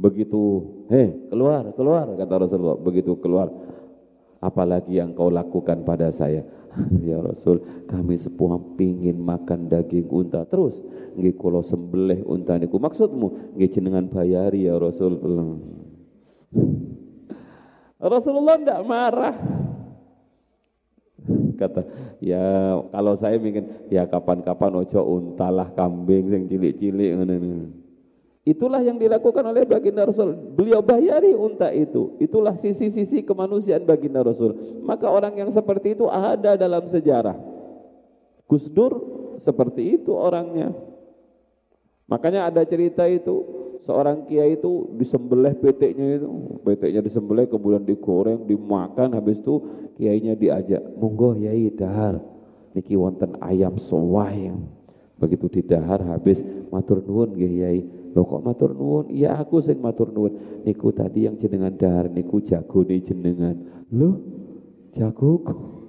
Begitu, 0.00 0.42
heh 0.88 1.28
keluar, 1.28 1.76
keluar 1.76 2.16
kata 2.16 2.34
Rasulullah. 2.48 2.80
Begitu 2.80 3.20
keluar, 3.20 3.52
apalagi 4.40 4.98
yang 4.98 5.12
kau 5.12 5.28
lakukan 5.28 5.84
pada 5.84 6.08
saya. 6.08 6.42
Ya 7.04 7.20
Rasul, 7.20 7.84
kami 7.84 8.16
sepuh 8.16 8.80
pingin 8.80 9.20
makan 9.20 9.68
daging 9.68 10.08
unta 10.08 10.48
terus. 10.48 10.80
Nggih 11.12 11.36
kula 11.36 11.60
sembelih 11.60 12.24
unta 12.24 12.56
niku. 12.56 12.80
Maksudmu 12.80 13.60
nggih 13.60 13.68
jenengan 13.68 14.08
bayari 14.08 14.64
ya 14.64 14.80
Rasul. 14.80 15.20
Rasulullah 18.02 18.56
tidak 18.56 18.80
marah 18.88 19.36
kata 21.62 21.86
ya 22.18 22.42
kalau 22.90 23.14
saya 23.14 23.38
ingin 23.38 23.86
ya 23.86 24.02
kapan-kapan 24.10 24.82
ojo 24.82 25.00
untalah 25.06 25.70
kambing 25.78 26.26
yang 26.34 26.44
cilik-cilik 26.50 27.14
Itulah 28.42 28.82
yang 28.82 28.98
dilakukan 28.98 29.54
oleh 29.54 29.62
baginda 29.62 30.02
Rasul. 30.02 30.34
Beliau 30.34 30.82
bayari 30.82 31.30
unta 31.30 31.70
itu. 31.70 32.18
Itulah 32.18 32.58
sisi-sisi 32.58 33.22
kemanusiaan 33.22 33.86
baginda 33.86 34.18
Rasul. 34.18 34.82
Maka 34.82 35.06
orang 35.06 35.38
yang 35.38 35.46
seperti 35.54 35.94
itu 35.94 36.10
ada 36.10 36.58
dalam 36.58 36.82
sejarah. 36.90 37.38
Gus 38.50 38.66
Dur 38.66 38.98
seperti 39.38 39.94
itu 39.94 40.10
orangnya. 40.10 40.74
Makanya 42.12 42.52
ada 42.52 42.60
cerita 42.68 43.08
itu 43.08 43.40
seorang 43.88 44.28
kiai 44.28 44.60
itu 44.60 44.92
disembelih 45.00 45.56
peteknya 45.56 46.20
itu, 46.20 46.28
peteknya 46.60 47.00
disembelih 47.00 47.48
kemudian 47.48 47.88
digoreng, 47.88 48.44
dimakan, 48.44 49.16
habis 49.16 49.40
itu 49.40 49.64
kiainya 49.96 50.36
diajak, 50.36 50.84
monggo 51.00 51.32
yai 51.40 51.72
dahar, 51.72 52.20
niki 52.76 53.00
wonten 53.00 53.40
ayam 53.40 53.80
sowai. 53.80 54.52
Begitu 55.16 55.62
didahar 55.62 56.04
habis 56.04 56.44
matur 56.68 57.00
nuwun 57.00 57.32
nggih 57.32 57.54
yai. 57.64 57.80
Loh 58.12 58.28
kok 58.28 58.44
matur 58.44 58.76
nuwun? 58.76 59.08
Iya 59.08 59.40
aku 59.40 59.64
sing 59.64 59.80
matur 59.80 60.12
nuwun. 60.12 60.66
Niku 60.68 60.92
tadi 60.92 61.24
yang 61.24 61.40
jenengan 61.40 61.72
dahar 61.72 62.12
niku 62.12 62.44
jago 62.44 62.84
nih 62.84 63.00
jenengan. 63.00 63.86
Loh, 63.88 64.20
jagoku. 64.92 65.80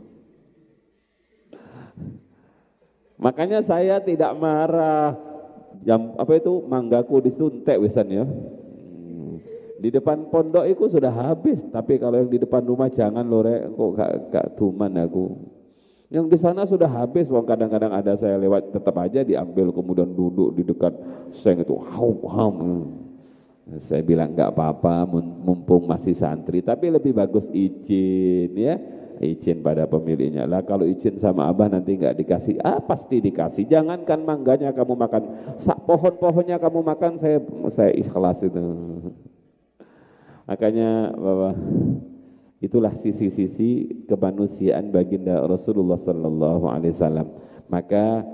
Makanya 3.20 3.60
saya 3.66 4.00
tidak 4.00 4.38
marah 4.38 5.33
Jam 5.84 6.16
apa 6.16 6.40
itu 6.40 6.64
manggaku 6.64 7.20
di 7.20 7.30
situ 7.32 7.52
entek 7.52 7.80
wisan 7.80 8.08
ya. 8.08 8.26
Di 9.84 9.92
depan 9.92 10.32
pondok 10.32 10.64
itu 10.64 10.88
sudah 10.88 11.12
habis, 11.12 11.60
tapi 11.68 12.00
kalau 12.00 12.16
yang 12.16 12.32
di 12.32 12.40
depan 12.40 12.64
rumah 12.64 12.88
jangan 12.88 13.28
lore, 13.28 13.68
kok 13.68 13.90
gak, 14.00 14.12
gak 14.32 14.48
tuman 14.56 14.96
aku. 14.96 15.36
Yang 16.08 16.26
di 16.32 16.38
sana 16.40 16.64
sudah 16.64 16.88
habis, 16.88 17.28
wong 17.28 17.44
kadang-kadang 17.44 17.92
ada 17.92 18.16
saya 18.16 18.40
lewat 18.40 18.72
tetap 18.72 18.96
aja 18.96 19.28
diambil 19.28 19.76
kemudian 19.76 20.08
duduk 20.08 20.56
di 20.56 20.64
dekat 20.64 20.96
seng 21.36 21.60
itu, 21.60 21.76
hau 21.76 22.16
ham. 22.32 22.56
Saya 23.84 24.00
bilang 24.08 24.32
nggak 24.32 24.56
apa-apa, 24.56 25.04
mumpung 25.44 25.84
masih 25.84 26.16
santri, 26.16 26.64
tapi 26.64 26.88
lebih 26.88 27.12
bagus 27.12 27.52
izin 27.52 28.56
ya 28.56 28.80
izin 29.22 29.62
pada 29.62 29.86
pemiliknya. 29.86 30.50
Lah 30.50 30.66
kalau 30.66 30.88
izin 30.88 31.20
sama 31.22 31.46
abah 31.52 31.70
nanti 31.70 31.94
nggak 32.00 32.18
dikasih, 32.24 32.58
ah 32.64 32.82
pasti 32.82 33.22
dikasih. 33.22 33.70
Jangankan 33.70 34.26
mangganya 34.26 34.74
kamu 34.74 34.94
makan, 34.98 35.24
sak 35.62 35.84
pohon-pohonnya 35.86 36.58
kamu 36.58 36.80
makan, 36.82 37.22
saya 37.22 37.38
saya 37.70 37.92
ikhlas 37.94 38.42
itu. 38.42 38.64
Makanya 40.44 41.14
Bapak, 41.16 41.56
itulah 42.60 42.94
sisi-sisi 42.96 44.04
kemanusiaan 44.10 44.92
baginda 44.92 45.40
Rasulullah 45.44 46.00
Sallallahu 46.00 46.66
Alaihi 46.68 46.96
Wasallam. 46.96 47.28
Maka 47.72 48.28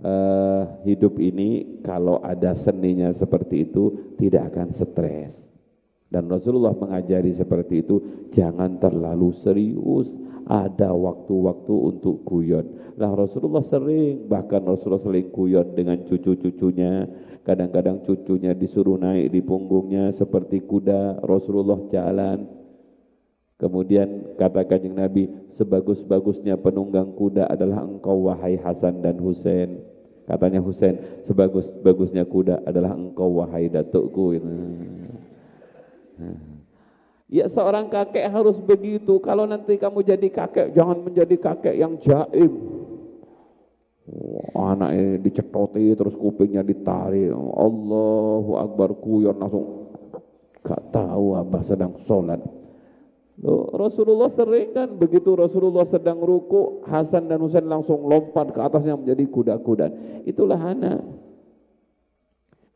uh, 0.00 0.62
hidup 0.88 1.20
ini 1.20 1.80
kalau 1.84 2.20
ada 2.24 2.56
seninya 2.56 3.12
seperti 3.12 3.68
itu 3.68 4.14
tidak 4.16 4.54
akan 4.54 4.68
stres. 4.72 5.49
Dan 6.10 6.26
Rasulullah 6.26 6.74
mengajari 6.74 7.30
seperti 7.30 7.86
itu, 7.86 8.26
jangan 8.34 8.82
terlalu 8.82 9.30
serius, 9.30 10.10
ada 10.50 10.90
waktu-waktu 10.90 11.70
untuk 11.70 12.26
guyon. 12.26 12.66
Lah 12.98 13.14
Rasulullah 13.14 13.62
sering, 13.62 14.26
bahkan 14.26 14.66
Rasulullah 14.66 14.98
sering 14.98 15.30
guyon 15.30 15.70
dengan 15.78 16.02
cucu-cucunya. 16.02 17.06
Kadang-kadang 17.46 18.02
cucunya 18.02 18.52
disuruh 18.58 18.98
naik 18.98 19.30
di 19.30 19.38
punggungnya 19.38 20.10
seperti 20.10 20.66
kuda, 20.66 21.22
Rasulullah 21.22 21.78
jalan. 21.86 22.58
Kemudian 23.54 24.34
kata 24.34 24.66
kanjeng 24.66 24.98
Nabi, 24.98 25.30
sebagus-bagusnya 25.54 26.58
penunggang 26.58 27.14
kuda 27.14 27.46
adalah 27.46 27.86
engkau 27.86 28.26
wahai 28.26 28.58
Hasan 28.58 28.98
dan 28.98 29.20
Husain. 29.22 29.78
Katanya 30.26 30.58
Husain, 30.58 31.22
sebagus-bagusnya 31.22 32.26
kuda 32.26 32.66
adalah 32.66 32.98
engkau 32.98 33.38
wahai 33.38 33.70
datukku. 33.70 34.34
Ya 37.30 37.46
seorang 37.46 37.86
kakek 37.86 38.26
harus 38.26 38.58
begitu. 38.58 39.22
Kalau 39.22 39.46
nanti 39.46 39.78
kamu 39.78 40.02
jadi 40.02 40.28
kakek, 40.28 40.74
jangan 40.74 40.98
menjadi 40.98 41.36
kakek 41.38 41.78
yang 41.78 41.94
jaim. 42.02 42.52
Oh, 44.10 44.66
anaknya 44.66 45.22
dicetoti 45.22 45.94
terus 45.94 46.18
kupingnya 46.18 46.66
ditarik. 46.66 47.30
Allahu 47.30 48.58
Akbar 48.58 48.98
kuyon 48.98 49.38
langsung 49.38 49.86
gak 50.66 50.90
tahu 50.90 51.38
abah 51.38 51.62
sedang 51.62 51.94
sholat. 52.02 52.42
Loh, 53.40 53.72
Rasulullah 53.72 54.28
sering 54.28 54.76
kan 54.76 54.90
begitu 54.98 55.32
Rasulullah 55.32 55.86
sedang 55.88 56.20
ruku, 56.20 56.84
Hasan 56.84 57.30
dan 57.30 57.40
Husain 57.40 57.64
langsung 57.64 58.04
lompat 58.04 58.52
ke 58.52 58.60
atasnya 58.60 58.98
menjadi 58.98 59.24
kuda-kuda. 59.30 59.86
Itulah 60.28 60.60
anak. 60.60 61.00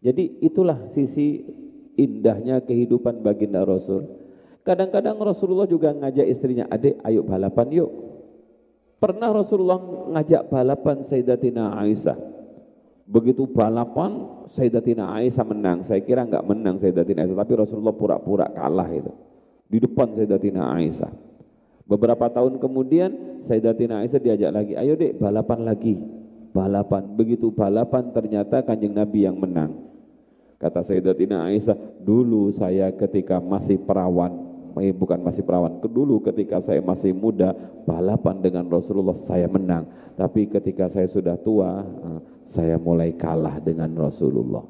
Jadi 0.00 0.40
itulah 0.40 0.88
sisi 0.88 1.44
indahnya 1.94 2.62
kehidupan 2.62 3.22
baginda 3.22 3.62
Rasul. 3.62 4.06
Kadang-kadang 4.64 5.20
Rasulullah 5.20 5.68
juga 5.68 5.92
ngajak 5.92 6.24
istrinya, 6.24 6.64
adik 6.72 6.96
ayo 7.04 7.20
balapan 7.20 7.68
yuk. 7.68 7.90
Pernah 8.96 9.36
Rasulullah 9.36 9.76
ngajak 10.16 10.48
balapan 10.48 11.04
Sayyidatina 11.04 11.76
Aisyah. 11.76 12.16
Begitu 13.04 13.44
balapan 13.44 14.24
Sayyidatina 14.48 15.12
Aisyah 15.12 15.44
menang. 15.44 15.84
Saya 15.84 16.00
kira 16.00 16.24
enggak 16.24 16.48
menang 16.48 16.80
Sayyidatina 16.80 17.28
Aisyah, 17.28 17.36
tapi 17.36 17.52
Rasulullah 17.52 17.92
pura-pura 17.92 18.48
kalah 18.48 18.88
itu. 18.88 19.12
Di 19.68 19.84
depan 19.84 20.16
Sayyidatina 20.16 20.72
Aisyah. 20.72 21.12
Beberapa 21.84 22.32
tahun 22.32 22.56
kemudian 22.56 23.44
Sayyidatina 23.44 24.00
Aisyah 24.00 24.20
diajak 24.24 24.50
lagi, 24.56 24.72
ayo 24.72 24.96
dek 24.96 25.20
balapan 25.20 25.68
lagi. 25.68 26.00
Balapan, 26.56 27.04
begitu 27.12 27.52
balapan 27.52 28.08
ternyata 28.16 28.64
kanjeng 28.64 28.96
Nabi 28.96 29.28
yang 29.28 29.36
menang. 29.36 29.83
Kata 30.58 30.80
Sayyidatina 30.80 31.50
Aisyah, 31.50 31.76
dulu 32.00 32.48
saya 32.54 32.88
ketika 32.94 33.42
masih 33.42 33.78
perawan, 33.82 34.32
eh, 34.80 34.94
bukan 34.94 35.20
masih 35.20 35.42
perawan, 35.42 35.82
dulu 35.82 36.22
ketika 36.24 36.62
saya 36.62 36.80
masih 36.80 37.12
muda, 37.12 37.52
balapan 37.84 38.40
dengan 38.40 38.64
Rasulullah 38.70 39.14
saya 39.18 39.50
menang. 39.50 39.86
Tapi 40.14 40.46
ketika 40.48 40.86
saya 40.88 41.10
sudah 41.10 41.36
tua, 41.36 41.82
eh, 41.82 42.20
saya 42.46 42.78
mulai 42.78 43.12
kalah 43.18 43.58
dengan 43.60 43.92
Rasulullah. 43.98 44.64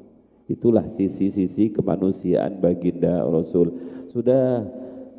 Itulah 0.45 0.85
sisi-sisi 0.85 1.73
kemanusiaan 1.73 2.61
baginda 2.61 3.25
Rasul. 3.25 3.73
Sudah, 4.13 4.61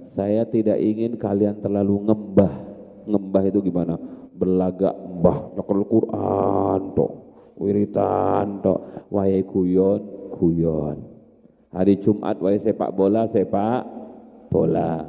saya 0.07 0.47
tidak 0.47 0.79
ingin 0.79 1.19
kalian 1.19 1.59
terlalu 1.59 2.07
ngembah. 2.07 2.55
Ngembah 3.11 3.43
itu 3.51 3.59
gimana? 3.59 3.99
Berlagak 4.37 4.95
mbah, 4.95 5.51
nyekel 5.59 5.83
Quran, 5.83 6.81
toh, 6.95 7.13
wiritan, 7.59 8.63
toh, 8.63 9.09
wayai 9.11 9.43
guyon, 9.43 10.16
guyon. 10.37 11.01
Hari 11.73 12.01
Jumat 12.01 12.37
wae 12.41 12.61
sepak 12.61 12.93
bola, 12.93 13.25
sepak 13.29 13.85
bola. 14.53 15.09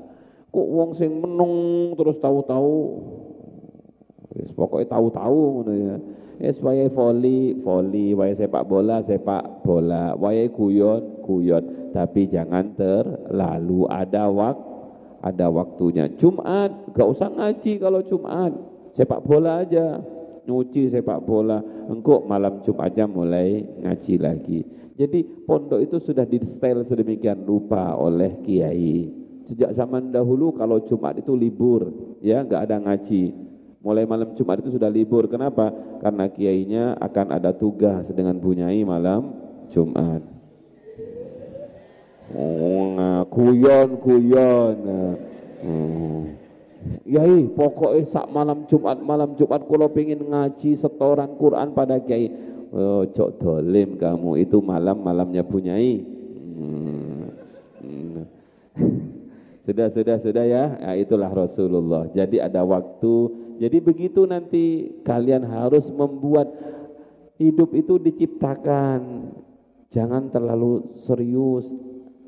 Kok 0.51 0.67
wong 0.73 0.89
sing 0.95 1.11
menung 1.19 1.93
terus 1.99 2.17
tahu-tahu 2.17 3.03
wis 4.37 4.53
pokoke 4.53 4.85
tahu-tahu 4.87 5.39
ngono 5.61 5.73
ya. 5.75 5.95
Wis 6.37 6.61
wae 6.61 6.85
voli, 6.93 7.57
voli, 7.61 8.13
wae 8.13 8.33
sepak 8.33 8.63
bola, 8.69 9.01
sepak 9.01 9.65
bola, 9.65 10.13
wae 10.13 10.45
guyon, 10.53 11.25
guyon, 11.25 11.91
tapi 11.91 12.29
jangan 12.29 12.77
terlalu 12.77 13.89
ada 13.89 14.29
wak 14.29 14.57
ada 15.21 15.49
waktunya. 15.49 16.05
Jumat 16.13 16.93
gak 16.93 17.09
usah 17.09 17.29
ngaji 17.33 17.81
kalau 17.81 18.01
Jumat. 18.05 18.53
Sepak 18.93 19.21
bola 19.25 19.65
aja. 19.65 19.97
Nyuci 20.47 20.93
sepak 20.93 21.25
bola. 21.25 21.59
Engkau 21.89 22.23
malam 22.23 22.61
Jumatnya 22.63 23.09
mulai 23.09 23.65
ngaji 23.83 24.13
lagi. 24.21 24.59
Jadi 24.97 25.45
pondok 25.45 25.77
itu 25.77 26.01
sudah 26.01 26.25
di 26.25 26.41
style 26.41 26.81
sedemikian 26.81 27.45
rupa 27.45 27.93
oleh 27.93 28.41
kiai. 28.41 29.13
Sejak 29.45 29.69
zaman 29.77 30.09
dahulu 30.09 30.57
kalau 30.57 30.81
Jumat 30.81 31.21
itu 31.21 31.37
libur, 31.37 31.93
ya 32.19 32.41
nggak 32.41 32.61
ada 32.65 32.81
ngaji. 32.81 33.29
Mulai 33.85 34.09
malam 34.09 34.33
Jumat 34.33 34.65
itu 34.65 34.73
sudah 34.73 34.89
libur. 34.89 35.29
Kenapa? 35.29 35.69
Karena 36.01 36.25
kiainya 36.27 36.97
akan 36.97 37.27
ada 37.29 37.53
tugas 37.53 38.09
dengan 38.09 38.41
bunyai 38.41 38.81
malam 38.81 39.37
Jumat. 39.69 40.25
Oh, 42.33 43.21
kuyon 43.29 44.01
kuyon. 44.01 44.77
Hmm. 45.61 46.35
Yai, 47.05 47.47
pokoknya 47.53 48.01
sak 48.03 48.27
malam 48.33 48.65
Jumat 48.65 48.97
malam 48.99 49.37
Jumat 49.37 49.61
kalau 49.63 49.87
pengen 49.93 50.25
ngaji 50.25 50.73
setoran 50.73 51.37
Quran 51.37 51.71
pada 51.71 52.01
kiai 52.01 52.56
Oh, 52.71 53.07
cok 53.07 53.39
dolim 53.39 53.95
kamu 53.95 54.43
itu 54.43 54.59
malam-malamnya 54.59 55.43
punyai. 55.47 56.03
Hmm. 56.57 57.31
Sudah, 59.67 59.87
sudah, 59.91 60.17
sudah 60.19 60.45
ya. 60.47 60.63
ya. 60.79 60.91
Itulah 60.95 61.27
Rasulullah. 61.27 62.07
Jadi 62.15 62.39
ada 62.39 62.63
waktu. 62.63 63.15
Jadi 63.59 63.77
begitu 63.83 64.23
nanti 64.23 64.95
kalian 65.03 65.43
harus 65.43 65.91
membuat 65.91 66.47
hidup 67.35 67.75
itu 67.75 67.99
diciptakan. 67.99 69.31
Jangan 69.91 70.31
terlalu 70.31 70.95
serius. 71.03 71.71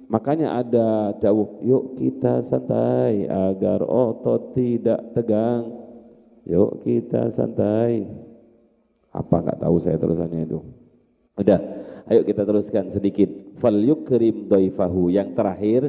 Makanya 0.09 0.57
ada 0.57 1.13
dawuh, 1.21 1.61
yuk 1.61 2.01
kita 2.01 2.41
santai 2.41 3.29
agar 3.29 3.85
otot 3.85 4.57
tidak 4.57 4.99
tegang. 5.13 5.69
Yuk 6.49 6.81
kita 6.81 7.29
santai. 7.29 8.09
Apa 9.09 9.41
nggak 9.41 9.59
tahu 9.65 9.75
saya 9.81 9.97
terusannya 9.97 10.45
itu. 10.45 10.61
Udah, 11.39 11.59
ayo 12.11 12.21
kita 12.27 12.45
teruskan 12.45 12.93
sedikit. 12.93 13.29
Fal 13.57 13.73
yukrim 13.73 14.45
doifahu. 14.45 15.09
Yang 15.09 15.29
terakhir 15.33 15.81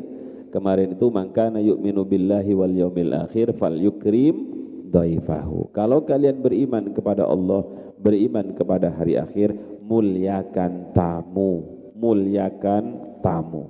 kemarin 0.55 0.97
itu 0.97 1.07
maka 1.13 1.53
yu'minu 1.53 2.07
billahi 2.07 2.53
wal 2.57 2.73
yaumil 2.73 3.13
akhir 3.13 3.53
fal 3.59 3.77
yukrim 3.77 4.57
doifahu. 4.89 5.69
Kalau 5.77 6.07
kalian 6.07 6.41
beriman 6.41 6.97
kepada 6.97 7.29
Allah, 7.29 7.67
beriman 8.01 8.57
kepada 8.57 8.89
hari 8.89 9.21
akhir, 9.21 9.53
muliakan 9.85 10.97
tamu, 10.97 11.67
muliakan 11.99 12.85
tamu. 13.21 13.69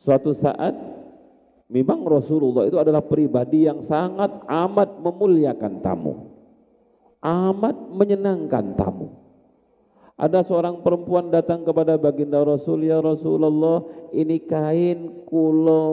Suatu 0.00 0.32
saat 0.32 0.72
memang 1.68 2.02
Rasulullah 2.08 2.64
itu 2.64 2.80
adalah 2.80 3.04
pribadi 3.04 3.68
yang 3.68 3.84
sangat 3.84 4.42
amat 4.48 4.96
memuliakan 5.04 5.84
tamu 5.84 6.27
amat 7.22 7.76
menyenangkan 7.90 8.74
tamu. 8.78 9.14
Ada 10.18 10.42
seorang 10.42 10.82
perempuan 10.82 11.30
datang 11.30 11.62
kepada 11.62 11.94
baginda 11.94 12.42
Rasul, 12.42 12.90
ya 12.90 12.98
Rasulullah, 12.98 13.86
ini 14.10 14.42
kain 14.42 15.22
kulo 15.22 15.86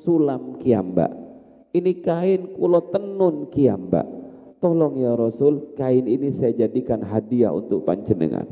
sulam 0.00 0.56
kiamba. 0.56 1.12
Ini 1.76 1.92
kain 2.00 2.56
kulo 2.56 2.88
tenun 2.88 3.52
kiamba. 3.52 4.08
Tolong 4.64 4.96
ya 4.96 5.12
Rasul, 5.12 5.76
kain 5.76 6.08
ini 6.08 6.32
saya 6.32 6.56
jadikan 6.56 7.04
hadiah 7.04 7.52
untuk 7.52 7.84
panjenengan. 7.84 8.48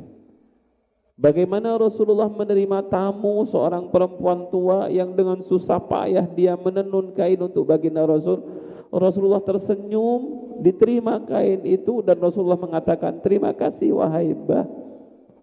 Bagaimana 1.16 1.78
Rasulullah 1.80 2.28
menerima 2.28 2.90
tamu 2.92 3.48
seorang 3.48 3.88
perempuan 3.88 4.52
tua 4.52 4.92
yang 4.92 5.16
dengan 5.16 5.40
susah 5.40 5.80
payah 5.80 6.28
dia 6.28 6.52
menenun 6.52 7.16
kain 7.16 7.40
untuk 7.40 7.64
baginda 7.64 8.04
Rasul? 8.04 8.44
Rasulullah 8.92 9.40
tersenyum 9.40 10.43
diterima 10.60 11.22
kain 11.22 11.62
itu 11.66 12.04
dan 12.04 12.20
Rasulullah 12.20 12.60
mengatakan 12.60 13.18
terima 13.24 13.50
kasih 13.54 13.96
wahai 13.98 14.34
mbah. 14.34 14.66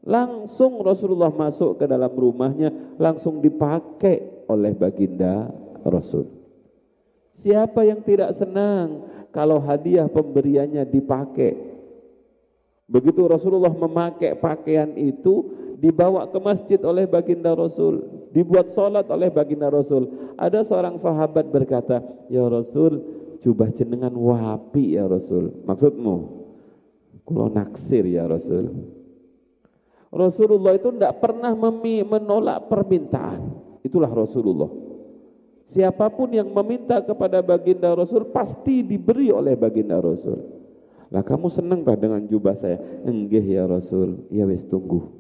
Langsung 0.02 0.82
Rasulullah 0.82 1.30
masuk 1.30 1.78
ke 1.78 1.86
dalam 1.86 2.10
rumahnya 2.10 2.74
langsung 2.98 3.38
dipakai 3.38 4.46
oleh 4.50 4.74
baginda 4.74 5.54
Rasul. 5.86 6.26
Siapa 7.38 7.86
yang 7.86 8.02
tidak 8.02 8.34
senang 8.34 9.06
kalau 9.30 9.62
hadiah 9.62 10.10
pemberiannya 10.10 10.90
dipakai? 10.90 11.54
Begitu 12.90 13.24
Rasulullah 13.24 13.72
memakai 13.72 14.36
pakaian 14.36 14.90
itu 14.98 15.54
dibawa 15.80 16.28
ke 16.28 16.38
masjid 16.42 16.82
oleh 16.82 17.06
baginda 17.06 17.54
Rasul 17.54 18.04
dibuat 18.36 18.74
solat 18.74 19.08
oleh 19.08 19.30
baginda 19.30 19.70
Rasul. 19.70 20.34
Ada 20.36 20.66
seorang 20.66 20.98
sahabat 20.98 21.48
berkata 21.52 22.02
ya 22.28 22.44
Rasul 22.48 23.21
jubah 23.42 23.74
jenengan 23.74 24.14
wapi 24.14 24.96
ya 24.96 25.10
Rasul. 25.10 25.66
Maksudmu? 25.66 26.16
Kulo 27.26 27.50
naksir 27.50 28.06
ya 28.06 28.30
Rasul. 28.30 28.70
Rasulullah 30.12 30.76
itu 30.76 30.92
tidak 30.94 31.24
pernah 31.24 31.56
menolak 31.56 32.68
permintaan. 32.68 33.42
Itulah 33.82 34.12
Rasulullah. 34.12 34.70
Siapa 35.72 36.12
pun 36.12 36.28
yang 36.36 36.52
meminta 36.52 37.00
kepada 37.00 37.40
baginda 37.40 37.96
Rasul 37.96 38.28
pasti 38.28 38.84
diberi 38.84 39.32
oleh 39.32 39.56
baginda 39.56 40.04
Rasul. 40.04 40.36
Lah 41.12 41.24
kamu 41.24 41.48
senang 41.48 41.88
tak 41.88 42.04
dengan 42.04 42.24
jubah 42.28 42.56
saya? 42.56 42.76
Enggih 43.08 43.44
ya 43.44 43.64
Rasul. 43.68 44.28
Ya 44.28 44.44
wis 44.44 44.68
tunggu. 44.68 45.12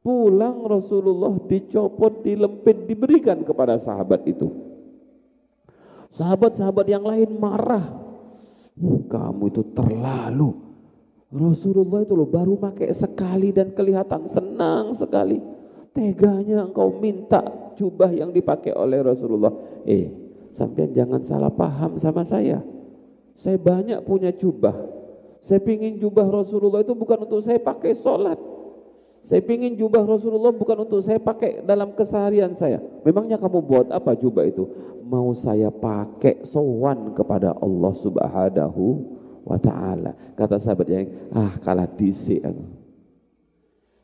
Pulang 0.00 0.64
Rasulullah 0.64 1.34
dicopot, 1.44 2.22
dilempit, 2.22 2.86
diberikan 2.86 3.42
kepada 3.42 3.76
sahabat 3.76 4.24
itu. 4.30 4.69
Sahabat-sahabat 6.10 6.86
yang 6.90 7.06
lain 7.06 7.38
marah. 7.38 7.86
Kamu 9.10 9.44
itu 9.50 9.62
terlalu. 9.74 10.50
Rasulullah 11.30 12.02
itu 12.02 12.18
loh 12.18 12.26
baru 12.26 12.58
pakai 12.58 12.90
sekali 12.90 13.54
dan 13.54 13.70
kelihatan 13.70 14.26
senang 14.26 14.90
sekali. 14.90 15.38
Teganya 15.94 16.66
engkau 16.66 16.98
minta 16.98 17.42
jubah 17.78 18.10
yang 18.10 18.34
dipakai 18.34 18.74
oleh 18.74 18.98
Rasulullah. 18.98 19.54
Eh, 19.86 20.10
sampai 20.50 20.90
jangan 20.90 21.22
salah 21.22 21.50
paham 21.54 21.94
sama 22.02 22.26
saya. 22.26 22.58
Saya 23.38 23.56
banyak 23.56 24.02
punya 24.02 24.34
jubah. 24.34 24.74
Saya 25.40 25.62
pingin 25.62 25.96
jubah 25.96 26.26
Rasulullah 26.28 26.82
itu 26.84 26.92
bukan 26.92 27.24
untuk 27.24 27.40
saya 27.40 27.62
pakai 27.62 27.96
sholat. 27.96 28.36
Saya 29.20 29.44
pingin 29.44 29.76
jubah 29.76 30.02
Rasulullah 30.02 30.50
bukan 30.50 30.88
untuk 30.88 31.04
saya 31.04 31.20
pakai 31.20 31.62
dalam 31.62 31.92
keseharian 31.92 32.56
saya. 32.56 32.80
Memangnya 33.04 33.36
kamu 33.36 33.58
buat 33.62 33.86
apa 33.92 34.16
jubah 34.16 34.48
itu? 34.48 34.64
Mau 35.06 35.34
saya 35.36 35.68
pakai 35.68 36.42
sowan 36.46 37.12
kepada 37.14 37.54
Allah 37.58 37.92
subhanahu 37.94 38.84
wa 39.44 39.58
ta'ala. 39.58 40.12
Kata 40.34 40.56
sahabat 40.56 40.86
yang, 40.88 41.06
ah 41.34 41.52
kalah 41.60 41.86
disik 41.86 42.42
aku. 42.42 42.64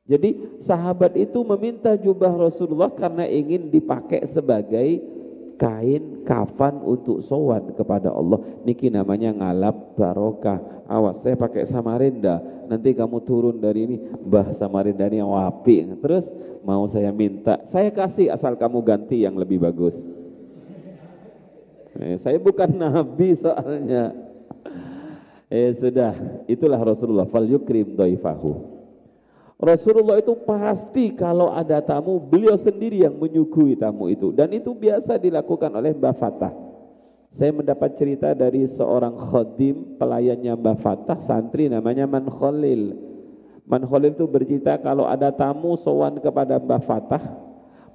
Jadi 0.06 0.62
sahabat 0.62 1.18
itu 1.18 1.42
meminta 1.42 1.98
jubah 1.98 2.30
Rasulullah 2.30 2.94
karena 2.94 3.26
ingin 3.26 3.66
dipakai 3.66 4.22
sebagai 4.30 5.02
kain 5.56 6.22
kafan 6.22 6.80
untuk 6.84 7.24
sowan 7.24 7.72
kepada 7.72 8.12
Allah. 8.12 8.40
Niki 8.62 8.92
namanya 8.92 9.32
ngalap 9.32 9.96
barokah. 9.96 10.60
Awas 10.86 11.24
saya 11.24 11.34
pakai 11.34 11.66
Samarinda. 11.66 12.40
Nanti 12.68 12.92
kamu 12.92 13.18
turun 13.24 13.56
dari 13.58 13.88
ini 13.88 13.96
Mbah 13.98 14.52
Samarinda 14.52 15.08
ini 15.08 15.24
wapi. 15.24 15.96
Terus 15.98 16.28
mau 16.62 16.84
saya 16.86 17.10
minta, 17.10 17.64
saya 17.64 17.90
kasih 17.90 18.30
asal 18.30 18.54
kamu 18.54 18.78
ganti 18.84 19.24
yang 19.24 19.34
lebih 19.34 19.58
bagus. 19.64 19.96
Eh, 21.96 22.20
saya 22.20 22.36
bukan 22.36 22.76
nabi 22.84 23.34
soalnya. 23.34 24.12
Eh 25.46 25.72
sudah, 25.78 26.12
itulah 26.50 26.78
Rasulullah. 26.82 27.26
Fal 27.30 27.46
yukrim 27.46 27.96
doifahu. 27.96 28.75
Rasulullah 29.56 30.20
itu 30.20 30.36
pasti 30.44 31.16
kalau 31.16 31.48
ada 31.48 31.80
tamu, 31.80 32.20
beliau 32.20 32.60
sendiri 32.60 33.00
yang 33.08 33.16
menyuguhi 33.16 33.72
tamu 33.80 34.12
itu. 34.12 34.28
Dan 34.28 34.52
itu 34.52 34.76
biasa 34.76 35.16
dilakukan 35.16 35.72
oleh 35.72 35.96
Mbak 35.96 36.14
Fatah. 36.20 36.52
Saya 37.32 37.56
mendapat 37.56 37.96
cerita 37.96 38.36
dari 38.36 38.68
seorang 38.68 39.16
khodim 39.16 39.96
pelayannya 39.96 40.52
Mbak 40.60 40.76
Fatah, 40.84 41.18
santri 41.24 41.72
namanya 41.72 42.04
Man 42.04 42.28
Khalil. 42.28 42.96
Man 43.64 43.82
Khalil 43.88 44.12
itu 44.12 44.28
bercerita 44.28 44.76
kalau 44.76 45.08
ada 45.08 45.32
tamu 45.32 45.72
sowan 45.80 46.20
kepada 46.20 46.60
Mbak 46.60 46.80
Fatah, 46.84 47.24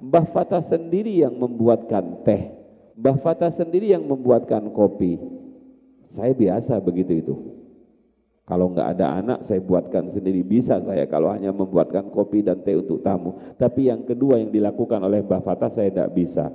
Mbak 0.02 0.26
Fatah 0.34 0.62
sendiri 0.66 1.22
yang 1.22 1.38
membuatkan 1.38 2.26
teh. 2.26 2.58
Mbak 2.98 3.22
Fatah 3.22 3.54
sendiri 3.54 3.94
yang 3.94 4.02
membuatkan 4.02 4.66
kopi. 4.74 5.16
Saya 6.10 6.34
biasa 6.34 6.76
begitu 6.82 7.12
itu. 7.22 7.34
Kalau 8.42 8.74
nggak 8.74 8.88
ada 8.98 9.22
anak, 9.22 9.38
saya 9.46 9.62
buatkan 9.62 10.10
sendiri. 10.10 10.42
Bisa 10.42 10.82
saya 10.82 11.06
kalau 11.06 11.30
hanya 11.30 11.54
membuatkan 11.54 12.10
kopi 12.10 12.42
dan 12.42 12.58
teh 12.60 12.74
untuk 12.74 12.98
tamu. 13.00 13.38
Tapi 13.54 13.86
yang 13.86 14.02
kedua 14.02 14.42
yang 14.42 14.50
dilakukan 14.50 14.98
oleh 14.98 15.22
Mbah 15.22 15.40
Fatah, 15.46 15.70
saya 15.70 15.88
tidak 15.94 16.10
bisa. 16.10 16.50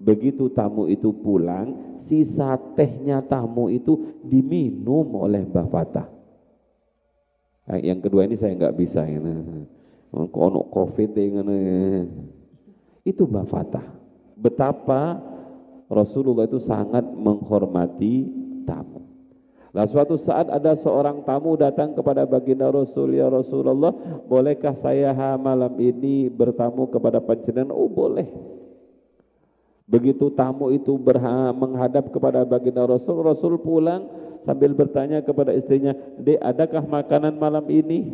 Begitu 0.00 0.52
tamu 0.52 0.88
itu 0.88 1.12
pulang, 1.16 1.96
sisa 1.96 2.56
tehnya 2.76 3.24
tamu 3.24 3.72
itu 3.72 4.20
diminum 4.20 5.04
oleh 5.16 5.44
Mbah 5.48 5.68
Fatah. 5.68 6.08
Yang 7.70 8.08
kedua 8.08 8.28
ini 8.28 8.36
saya 8.36 8.56
nggak 8.56 8.76
bisa. 8.76 9.04
Kono 10.10 10.68
covid 10.68 11.16
itu 13.04 13.22
Mbah 13.24 13.46
Fatah. 13.48 13.86
Betapa 14.36 15.20
Rasulullah 15.88 16.44
itu 16.44 16.60
sangat 16.60 17.02
menghormati 17.04 18.28
tamu. 18.68 18.99
Lah 19.70 19.86
suatu 19.86 20.18
saat 20.18 20.50
ada 20.50 20.74
seorang 20.74 21.22
tamu 21.22 21.54
datang 21.54 21.94
kepada 21.94 22.26
baginda 22.26 22.66
Rasul, 22.74 23.14
ya 23.14 23.30
Rasulullah, 23.30 23.94
bolehkah 24.26 24.74
saya 24.74 25.14
ha 25.14 25.38
malam 25.38 25.78
ini 25.78 26.26
bertamu 26.26 26.90
kepada 26.90 27.22
panjenengan? 27.22 27.70
Oh 27.70 27.86
boleh. 27.86 28.26
Begitu 29.86 30.30
tamu 30.34 30.74
itu 30.74 30.98
berha 30.98 31.54
menghadap 31.54 32.10
kepada 32.10 32.42
baginda 32.42 32.82
Rasul, 32.82 33.22
Rasul 33.22 33.62
pulang 33.62 34.10
sambil 34.42 34.74
bertanya 34.74 35.22
kepada 35.22 35.54
istrinya, 35.54 35.94
"Dek, 36.18 36.38
adakah 36.42 36.86
makanan 36.86 37.38
malam 37.38 37.66
ini?" 37.70 38.10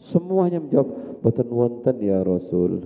Semuanya 0.00 0.56
menjawab, 0.56 1.20
"Boten 1.20 1.48
wonten 1.52 1.96
ya 2.00 2.24
Rasul." 2.24 2.80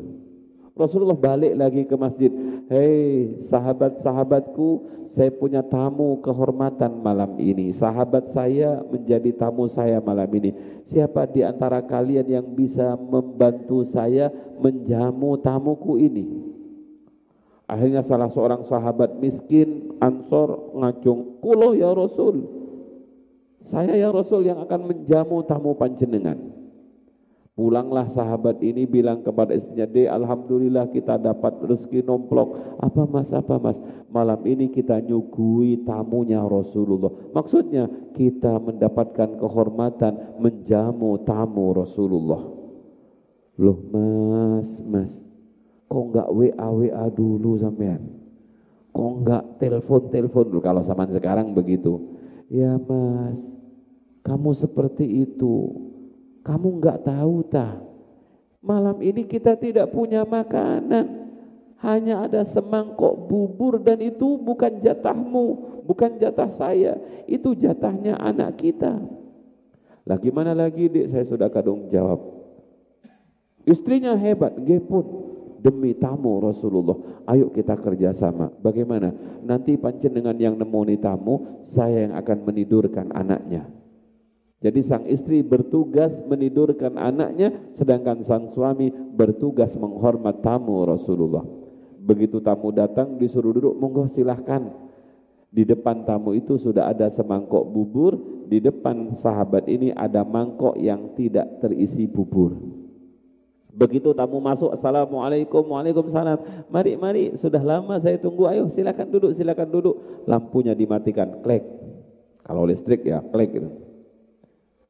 Rasulullah 0.76 1.16
balik 1.16 1.56
lagi 1.56 1.82
ke 1.88 1.96
masjid. 1.96 2.28
Hei 2.66 3.38
sahabat-sahabatku, 3.46 4.68
saya 5.06 5.30
punya 5.30 5.62
tamu 5.62 6.18
kehormatan 6.18 6.98
malam 6.98 7.38
ini. 7.38 7.70
Sahabat 7.70 8.26
saya 8.26 8.82
menjadi 8.82 9.30
tamu 9.38 9.70
saya 9.70 10.02
malam 10.02 10.26
ini. 10.34 10.50
Siapa 10.82 11.30
di 11.30 11.46
antara 11.46 11.78
kalian 11.86 12.26
yang 12.26 12.46
bisa 12.58 12.98
membantu 12.98 13.86
saya 13.86 14.34
menjamu 14.58 15.38
tamuku 15.38 15.94
ini? 16.10 16.26
Akhirnya 17.70 18.02
salah 18.02 18.26
seorang 18.26 18.66
sahabat 18.66 19.14
miskin 19.14 19.94
Ansor 20.02 20.74
ngacung, 20.74 21.38
"Kulo 21.38 21.70
ya 21.70 21.94
Rasul. 21.94 22.50
Saya 23.62 23.94
ya 23.94 24.10
Rasul 24.10 24.42
yang 24.42 24.58
akan 24.66 24.90
menjamu 24.90 25.38
tamu 25.46 25.70
panjenengan." 25.78 26.65
Pulanglah 27.56 28.04
sahabat 28.04 28.60
ini 28.60 28.84
bilang 28.84 29.24
kepada 29.24 29.56
istrinya, 29.56 29.88
"De, 29.88 30.04
alhamdulillah 30.04 30.92
kita 30.92 31.16
dapat 31.16 31.56
rezeki 31.64 32.04
nomplok. 32.04 32.52
Apa 32.76 33.08
Mas? 33.08 33.32
Apa 33.32 33.56
Mas? 33.56 33.80
Malam 34.12 34.44
ini 34.44 34.68
kita 34.68 35.00
nyugui 35.00 35.80
tamunya 35.88 36.44
Rasulullah." 36.44 37.08
Maksudnya 37.32 37.88
kita 38.12 38.60
mendapatkan 38.60 39.40
kehormatan 39.40 40.36
menjamu 40.36 41.16
tamu 41.24 41.72
Rasulullah. 41.72 42.44
Loh, 43.56 43.78
Mas, 43.88 44.76
Mas. 44.84 45.24
Kok 45.88 46.12
enggak 46.12 46.28
WA 46.28 46.68
WA 46.68 47.04
dulu 47.08 47.56
sampean? 47.56 48.04
Kok 48.92 49.12
enggak 49.24 49.42
telepon-telepon 49.56 50.44
dulu 50.52 50.60
kalau 50.60 50.84
zaman 50.84 51.08
sekarang 51.08 51.56
begitu? 51.56 52.20
Ya, 52.52 52.76
Mas. 52.76 53.48
Kamu 54.20 54.52
seperti 54.52 55.24
itu 55.24 55.86
kamu 56.46 56.78
enggak 56.78 57.02
tahu 57.02 57.42
tak? 57.50 57.82
Malam 58.62 59.02
ini 59.02 59.26
kita 59.26 59.58
tidak 59.58 59.90
punya 59.90 60.22
makanan. 60.22 61.26
Hanya 61.82 62.24
ada 62.24 62.40
semangkok 62.46 63.28
bubur 63.28 63.82
dan 63.82 64.00
itu 64.00 64.38
bukan 64.40 64.80
jatahmu, 64.80 65.46
bukan 65.84 66.16
jatah 66.22 66.48
saya. 66.48 66.96
Itu 67.26 67.52
jatahnya 67.52 68.16
anak 68.16 68.62
kita. 68.62 68.96
Lah 70.06 70.18
gimana 70.22 70.54
lagi 70.54 70.86
dek 70.86 71.10
saya 71.10 71.26
sudah 71.26 71.50
kadung 71.50 71.90
jawab. 71.90 72.22
Istrinya 73.66 74.14
hebat, 74.14 74.54
pun 74.86 75.04
demi 75.58 75.98
tamu 75.98 76.38
Rasulullah. 76.38 77.26
Ayo 77.26 77.50
kita 77.50 77.74
kerjasama. 77.74 78.54
Bagaimana? 78.62 79.10
Nanti 79.42 79.74
pancen 79.74 80.14
dengan 80.14 80.38
yang 80.38 80.54
nemoni 80.54 80.94
tamu, 80.94 81.58
saya 81.66 82.06
yang 82.06 82.14
akan 82.14 82.38
menidurkan 82.46 83.10
anaknya. 83.10 83.66
Jadi 84.56 84.80
sang 84.80 85.04
istri 85.04 85.44
bertugas 85.44 86.24
menidurkan 86.24 86.96
anaknya 86.96 87.52
sedangkan 87.76 88.24
sang 88.24 88.48
suami 88.48 88.88
bertugas 88.88 89.76
menghormat 89.76 90.40
tamu 90.40 90.80
Rasulullah. 90.88 91.44
Begitu 92.00 92.40
tamu 92.40 92.72
datang 92.72 93.20
disuruh 93.20 93.52
duduk, 93.52 93.76
monggo 93.76 94.08
silahkan. 94.08 94.72
Di 95.52 95.68
depan 95.68 96.08
tamu 96.08 96.32
itu 96.32 96.56
sudah 96.56 96.88
ada 96.88 97.12
semangkok 97.12 97.68
bubur, 97.68 98.16
di 98.48 98.62
depan 98.62 99.12
sahabat 99.12 99.68
ini 99.68 99.92
ada 99.92 100.24
mangkok 100.24 100.78
yang 100.80 101.12
tidak 101.12 101.60
terisi 101.60 102.08
bubur. 102.08 102.56
Begitu 103.76 104.16
tamu 104.16 104.40
masuk, 104.40 104.72
Assalamualaikum, 104.72 105.60
Waalaikumsalam. 105.68 106.72
Mari, 106.72 106.96
mari, 106.96 107.24
sudah 107.36 107.60
lama 107.60 108.00
saya 108.00 108.16
tunggu, 108.16 108.48
ayo 108.48 108.72
silakan 108.72 109.12
duduk, 109.12 109.36
silakan 109.36 109.68
duduk. 109.68 110.24
Lampunya 110.24 110.72
dimatikan, 110.72 111.44
klek. 111.44 111.60
Kalau 112.40 112.64
listrik 112.64 113.04
ya, 113.04 113.20
klek 113.20 113.52
gitu. 113.52 113.85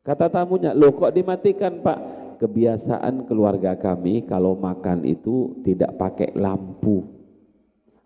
Kata 0.07 0.31
tamunya, 0.31 0.71
loh 0.71 0.95
kok 0.95 1.11
dimatikan 1.11 1.83
pak? 1.83 1.99
Kebiasaan 2.38 3.27
keluarga 3.27 3.75
kami 3.75 4.23
kalau 4.23 4.55
makan 4.55 5.03
itu 5.03 5.59
tidak 5.66 5.99
pakai 5.99 6.31
lampu. 6.38 7.03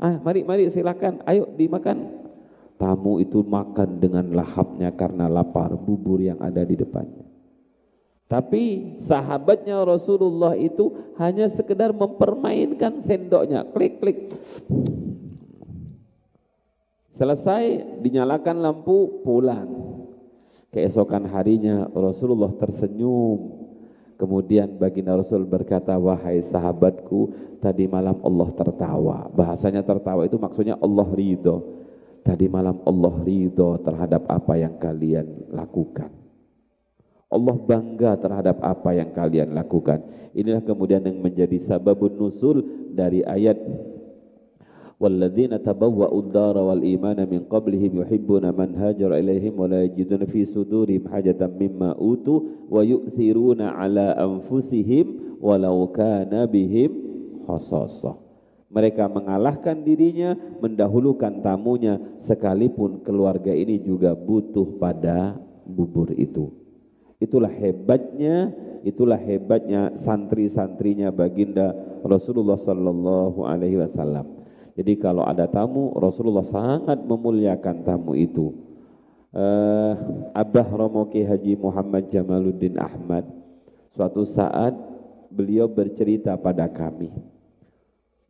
Ah, 0.01 0.17
mari, 0.17 0.41
mari 0.41 0.73
silakan, 0.73 1.21
ayo 1.29 1.45
dimakan. 1.53 2.25
Tamu 2.81 3.21
itu 3.21 3.45
makan 3.45 4.01
dengan 4.01 4.33
lahapnya 4.33 4.97
karena 4.97 5.29
lapar, 5.29 5.77
bubur 5.77 6.25
yang 6.25 6.41
ada 6.41 6.65
di 6.65 6.73
depannya. 6.73 7.29
Tapi 8.25 8.97
sahabatnya 8.97 9.85
Rasulullah 9.85 10.57
itu 10.57 10.97
hanya 11.21 11.53
sekedar 11.53 11.93
mempermainkan 11.93 13.05
sendoknya, 13.05 13.69
klik-klik. 13.77 14.33
Selesai, 17.13 18.01
dinyalakan 18.01 18.65
lampu, 18.65 19.21
pulang. 19.21 20.00
Keesokan 20.71 21.27
harinya 21.27 21.91
Rasulullah 21.91 22.55
tersenyum. 22.55 23.59
Kemudian 24.15 24.77
baginda 24.77 25.17
Rasul 25.17 25.49
berkata, 25.49 25.97
wahai 25.97 26.45
sahabatku, 26.45 27.33
tadi 27.59 27.89
malam 27.89 28.21
Allah 28.21 28.49
tertawa. 28.53 29.19
Bahasanya 29.33 29.81
tertawa 29.81 30.29
itu 30.29 30.37
maksudnya 30.37 30.77
Allah 30.79 31.09
ridho. 31.09 31.81
Tadi 32.21 32.47
malam 32.47 32.85
Allah 32.85 33.15
ridho 33.25 33.81
terhadap 33.81 34.29
apa 34.29 34.61
yang 34.61 34.77
kalian 34.77 35.25
lakukan. 35.51 36.13
Allah 37.31 37.57
bangga 37.57 38.19
terhadap 38.21 38.61
apa 38.61 38.91
yang 38.93 39.11
kalian 39.17 39.57
lakukan. 39.57 40.05
Inilah 40.37 40.63
kemudian 40.63 41.01
yang 41.01 41.19
menjadi 41.19 41.57
sababun 41.59 42.15
nusul 42.15 42.63
dari 42.93 43.25
ayat 43.25 43.57
والذين 45.01 45.63
تبوأوا 45.63 46.21
الدار 46.21 46.57
والإيمان 46.59 47.19
من 47.31 47.41
قبلهم 47.49 47.91
يحبون 48.01 48.45
من 48.53 48.75
هاجر 48.77 49.11
إليهم 49.17 49.61
ولا 49.61 49.83
يجدون 49.83 50.25
في 50.29 50.45
صدورهم 50.45 51.09
حاجة 51.09 51.41
مما 51.61 51.93
أوتوا 51.93 52.41
ويؤثرون 52.71 53.61
على 53.61 54.07
أنفسهم 54.21 55.07
ولو 55.41 55.77
كان 55.97 56.33
بهم 56.47 56.91
خصاصة 57.49 58.29
Mereka 58.71 59.11
mengalahkan 59.11 59.83
dirinya, 59.83 60.39
mendahulukan 60.63 61.43
tamunya, 61.43 61.99
sekalipun 62.23 63.03
keluarga 63.03 63.51
ini 63.51 63.83
juga 63.83 64.15
butuh 64.15 64.79
pada 64.79 65.35
bubur 65.67 66.15
itu. 66.15 66.55
Itulah 67.19 67.51
hebatnya, 67.51 68.55
itulah 68.87 69.19
hebatnya 69.19 69.99
santri-santrinya 69.99 71.11
baginda 71.11 71.75
Rasulullah 72.07 72.55
Sallallahu 72.63 73.43
Alaihi 73.43 73.83
Wasallam. 73.83 74.40
Jadi 74.81 74.97
kalau 74.97 75.29
ada 75.29 75.45
tamu, 75.45 75.93
Rasulullah 75.93 76.41
sangat 76.41 77.05
memuliakan 77.05 77.85
tamu 77.85 78.17
itu. 78.17 78.57
Uh, 79.29 79.93
Abah 80.33 80.65
Romoki 80.73 81.21
Haji 81.21 81.53
Muhammad 81.61 82.09
Jamaluddin 82.09 82.81
Ahmad 82.81 83.29
suatu 83.93 84.25
saat 84.25 84.73
beliau 85.29 85.69
bercerita 85.69 86.33
pada 86.41 86.65
kami. 86.65 87.13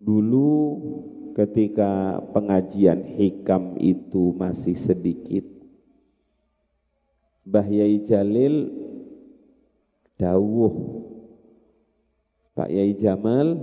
Dulu 0.02 0.50
ketika 1.38 2.18
pengajian 2.34 2.98
hikam 3.14 3.78
itu 3.78 4.34
masih 4.34 4.74
sedikit, 4.74 5.46
Bahyai 7.46 8.02
Jalil 8.02 8.74
dawuh 10.18 10.74
Pak 12.58 12.74
Yai 12.74 12.98
Jamal 12.98 13.54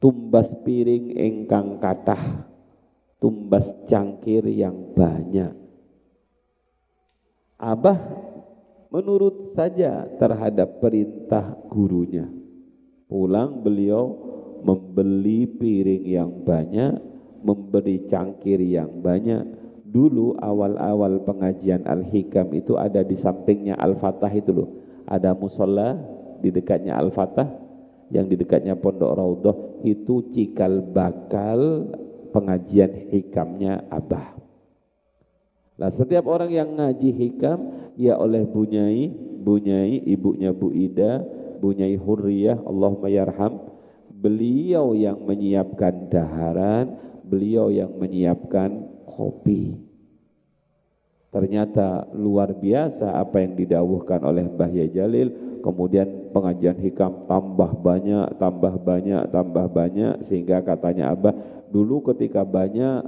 tumbas 0.00 0.56
piring 0.64 1.14
engkang 1.14 1.78
kathah 1.78 2.50
tumbas 3.20 3.70
cangkir 3.86 4.48
yang 4.48 4.96
banyak. 4.96 5.52
Abah 7.60 8.00
menurut 8.88 9.52
saja 9.52 10.08
terhadap 10.16 10.80
perintah 10.80 11.54
gurunya. 11.68 12.26
Pulang 13.06 13.60
beliau 13.60 14.16
membeli 14.64 15.44
piring 15.44 16.04
yang 16.08 16.32
banyak 16.40 16.96
memberi 17.44 18.08
cangkir 18.08 18.60
yang 18.64 18.88
banyak. 19.04 19.60
Dulu 19.90 20.38
awal-awal 20.38 21.26
pengajian 21.26 21.82
Al-Hikam 21.82 22.54
itu 22.54 22.78
ada 22.78 23.02
di 23.02 23.18
sampingnya 23.18 23.74
Al-Fatah 23.74 24.30
itu 24.30 24.54
loh. 24.54 24.68
Ada 25.04 25.34
musola 25.34 25.98
di 26.38 26.54
dekatnya 26.54 26.94
Al-Fatah, 26.94 27.50
yang 28.10 28.26
di 28.26 28.34
dekatnya 28.34 28.74
Pondok 28.74 29.14
Raudhah 29.14 29.56
itu 29.86 30.26
cikal 30.30 30.82
bakal 30.82 31.90
pengajian 32.34 33.10
hikamnya 33.10 33.86
Abah. 33.90 34.38
Nah, 35.80 35.88
setiap 35.88 36.28
orang 36.28 36.52
yang 36.52 36.76
ngaji 36.76 37.10
hikam 37.16 37.58
ya 37.96 38.20
oleh 38.20 38.44
Bunyai, 38.44 39.08
Bunyai 39.40 40.04
ibunya 40.04 40.52
Bu 40.52 40.68
Ida, 40.76 41.24
Bunyai 41.56 41.96
Hurriyah, 41.96 42.60
Allahumma 42.68 43.08
yarham, 43.08 43.64
beliau 44.12 44.92
yang 44.92 45.24
menyiapkan 45.24 46.12
daharan, 46.12 47.00
beliau 47.24 47.72
yang 47.72 47.96
menyiapkan 47.96 48.84
kopi. 49.08 49.80
Ternyata 51.30 52.10
luar 52.12 52.52
biasa 52.58 53.16
apa 53.16 53.40
yang 53.40 53.56
didawuhkan 53.56 54.20
oleh 54.20 54.50
Mbah 54.50 54.70
Yai 54.74 54.90
Jalil, 54.92 55.49
kemudian 55.60 56.32
pengajian 56.34 56.76
hikam 56.80 57.28
tambah 57.28 57.70
banyak, 57.80 58.36
tambah 58.40 58.74
banyak, 58.80 59.22
tambah 59.30 59.66
banyak, 59.70 60.24
sehingga 60.24 60.64
katanya 60.64 61.12
Abah, 61.12 61.32
dulu 61.70 62.12
ketika 62.12 62.42
banyak, 62.44 63.04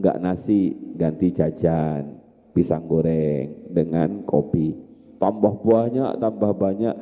enggak 0.00 0.20
nasi, 0.20 0.74
ganti 0.96 1.32
jajan, 1.32 2.20
pisang 2.56 2.88
goreng 2.88 3.70
dengan 3.70 4.24
kopi. 4.24 4.74
Tambah 5.20 5.60
banyak, 5.60 6.16
tambah 6.16 6.52
banyak, 6.56 6.94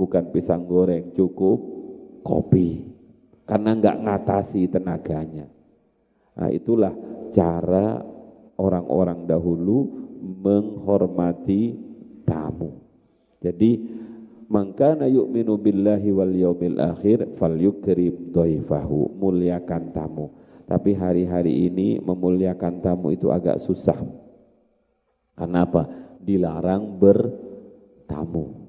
bukan 0.00 0.24
pisang 0.32 0.64
goreng, 0.64 1.12
cukup 1.12 1.58
kopi. 2.24 2.92
Karena 3.46 3.76
enggak 3.76 4.00
ngatasi 4.02 4.66
tenaganya. 4.72 5.46
Nah 6.36 6.50
itulah 6.50 6.92
cara 7.30 8.00
orang-orang 8.56 9.28
dahulu 9.28 9.86
menghormati 10.20 11.76
tamu. 12.26 12.82
Jadi 13.38 13.78
maka 14.46 14.94
yu'minu 15.06 15.58
billahi 15.58 16.10
wal 16.14 16.34
yaumil 16.34 16.78
akhir 16.78 17.34
falyukrim 17.38 18.30
dhaifahu, 18.30 19.18
muliakan 19.18 19.90
tamu. 19.90 20.30
Tapi 20.66 20.98
hari-hari 20.98 21.70
ini 21.70 22.02
memuliakan 22.02 22.82
tamu 22.82 23.14
itu 23.14 23.30
agak 23.30 23.62
susah. 23.62 23.98
Kenapa? 25.38 25.86
Dilarang 26.18 26.98
bertamu. 26.98 28.66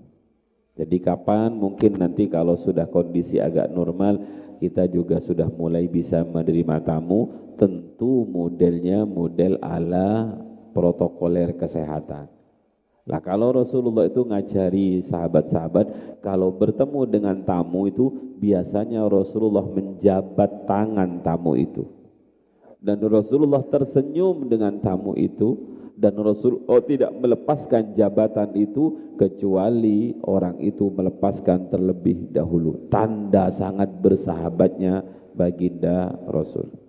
Jadi 0.77 1.01
kapan 1.01 1.57
mungkin 1.57 1.97
nanti 1.97 2.29
kalau 2.29 2.53
sudah 2.53 2.85
kondisi 2.85 3.41
agak 3.41 3.73
normal 3.73 4.21
kita 4.61 4.85
juga 4.85 5.17
sudah 5.17 5.49
mulai 5.49 5.89
bisa 5.89 6.21
menerima 6.21 6.85
tamu 6.85 7.33
tentu 7.57 8.29
modelnya 8.29 9.01
model 9.01 9.57
ala 9.57 10.37
protokoler 10.77 11.57
kesehatan. 11.57 12.36
Lah 13.07 13.23
kalau 13.23 13.55
Rasulullah 13.55 14.03
itu 14.03 14.27
ngajari 14.27 14.99
sahabat-sahabat 14.99 16.19
kalau 16.19 16.51
bertemu 16.51 17.01
dengan 17.07 17.39
tamu 17.47 17.87
itu 17.87 18.35
biasanya 18.35 19.07
Rasulullah 19.07 19.63
menjabat 19.63 20.67
tangan 20.67 21.23
tamu 21.23 21.55
itu. 21.55 21.87
Dan 22.83 22.99
Rasulullah 22.99 23.63
tersenyum 23.63 24.51
dengan 24.51 24.77
tamu 24.83 25.15
itu 25.15 25.55
dan 25.97 26.13
Rasulullah 26.13 26.77
oh, 26.77 26.83
tidak 26.83 27.09
melepaskan 27.15 27.97
jabatan 27.97 28.53
itu 28.53 29.15
kecuali 29.17 30.13
orang 30.27 30.61
itu 30.61 30.93
melepaskan 30.93 31.73
terlebih 31.73 32.29
dahulu. 32.29 32.91
Tanda 32.91 33.49
sangat 33.49 33.97
bersahabatnya 33.97 35.01
baginda 35.33 36.13
Rasul. 36.29 36.86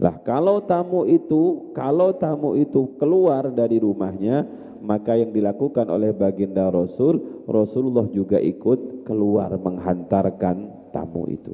Lah 0.00 0.16
kalau 0.24 0.64
tamu 0.64 1.04
itu, 1.04 1.70
kalau 1.76 2.16
tamu 2.16 2.56
itu 2.56 2.96
keluar 2.96 3.52
dari 3.52 3.76
rumahnya, 3.76 4.48
maka 4.80 5.12
yang 5.12 5.28
dilakukan 5.28 5.92
oleh 5.92 6.16
baginda 6.16 6.72
Rasul, 6.72 7.44
Rasulullah 7.44 8.08
juga 8.08 8.40
ikut 8.40 9.04
keluar 9.04 9.52
menghantarkan 9.60 10.88
tamu 10.88 11.28
itu. 11.28 11.52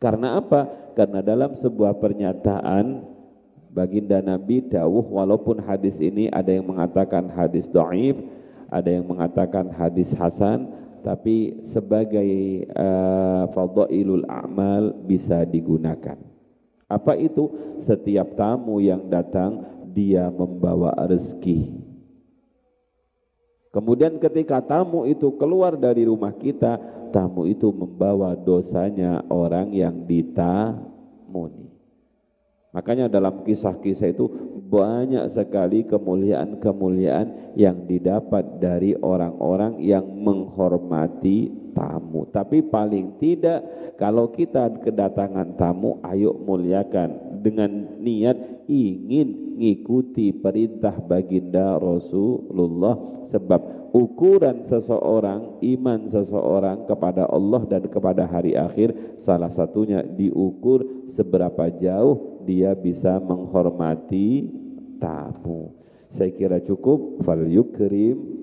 Karena 0.00 0.40
apa? 0.40 0.72
Karena 0.96 1.20
dalam 1.20 1.52
sebuah 1.52 2.00
pernyataan 2.00 3.12
baginda 3.68 4.24
Nabi 4.24 4.64
dawuh 4.64 5.04
walaupun 5.04 5.60
hadis 5.60 6.00
ini 6.00 6.32
ada 6.32 6.48
yang 6.48 6.64
mengatakan 6.64 7.28
hadis 7.28 7.68
dhaif, 7.68 8.16
ada 8.72 8.88
yang 8.88 9.04
mengatakan 9.04 9.68
hadis 9.68 10.16
hasan, 10.16 10.72
tapi 11.04 11.60
sebagai 11.60 12.64
uh, 12.72 13.52
fadhailul 13.52 14.24
a'mal 14.24 14.96
bisa 15.04 15.44
digunakan. 15.44 16.33
Apa 16.88 17.16
itu? 17.16 17.76
Setiap 17.80 18.38
tamu 18.38 18.78
yang 18.78 19.08
datang 19.10 19.64
dia 19.94 20.28
membawa 20.30 20.94
rezeki. 21.06 21.84
Kemudian 23.74 24.22
ketika 24.22 24.62
tamu 24.62 25.02
itu 25.02 25.34
keluar 25.34 25.74
dari 25.74 26.06
rumah 26.06 26.30
kita, 26.30 26.78
tamu 27.10 27.50
itu 27.50 27.74
membawa 27.74 28.38
dosanya 28.38 29.26
orang 29.26 29.74
yang 29.74 30.06
ditamuni. 30.06 31.74
Makanya 32.74 33.06
dalam 33.06 33.46
kisah-kisah 33.46 34.10
itu 34.10 34.26
banyak 34.66 35.30
sekali 35.30 35.86
kemuliaan-kemuliaan 35.86 37.54
yang 37.54 37.86
didapat 37.86 38.58
dari 38.58 38.98
orang-orang 38.98 39.78
yang 39.78 40.02
menghormati 40.02 41.63
tamu. 41.74 42.30
Tapi 42.30 42.62
paling 42.62 43.18
tidak 43.18 43.60
kalau 43.98 44.30
kita 44.30 44.70
kedatangan 44.80 45.58
tamu, 45.58 45.98
ayo 46.06 46.32
muliakan 46.32 47.42
dengan 47.44 48.00
niat 48.00 48.64
ingin 48.70 49.44
mengikuti 49.54 50.34
perintah 50.34 50.98
baginda 50.98 51.78
Rasulullah 51.78 53.22
sebab 53.28 53.92
ukuran 53.94 54.66
seseorang, 54.66 55.62
iman 55.62 56.10
seseorang 56.10 56.90
kepada 56.90 57.30
Allah 57.30 57.62
dan 57.70 57.86
kepada 57.86 58.26
hari 58.26 58.58
akhir 58.58 59.18
salah 59.22 59.52
satunya 59.52 60.02
diukur 60.02 61.06
seberapa 61.06 61.70
jauh 61.70 62.42
dia 62.42 62.74
bisa 62.74 63.22
menghormati 63.22 64.50
tamu. 64.98 65.70
Saya 66.10 66.34
kira 66.34 66.58
cukup 66.58 67.22
fal 67.22 67.46
yukrim. 67.46 68.42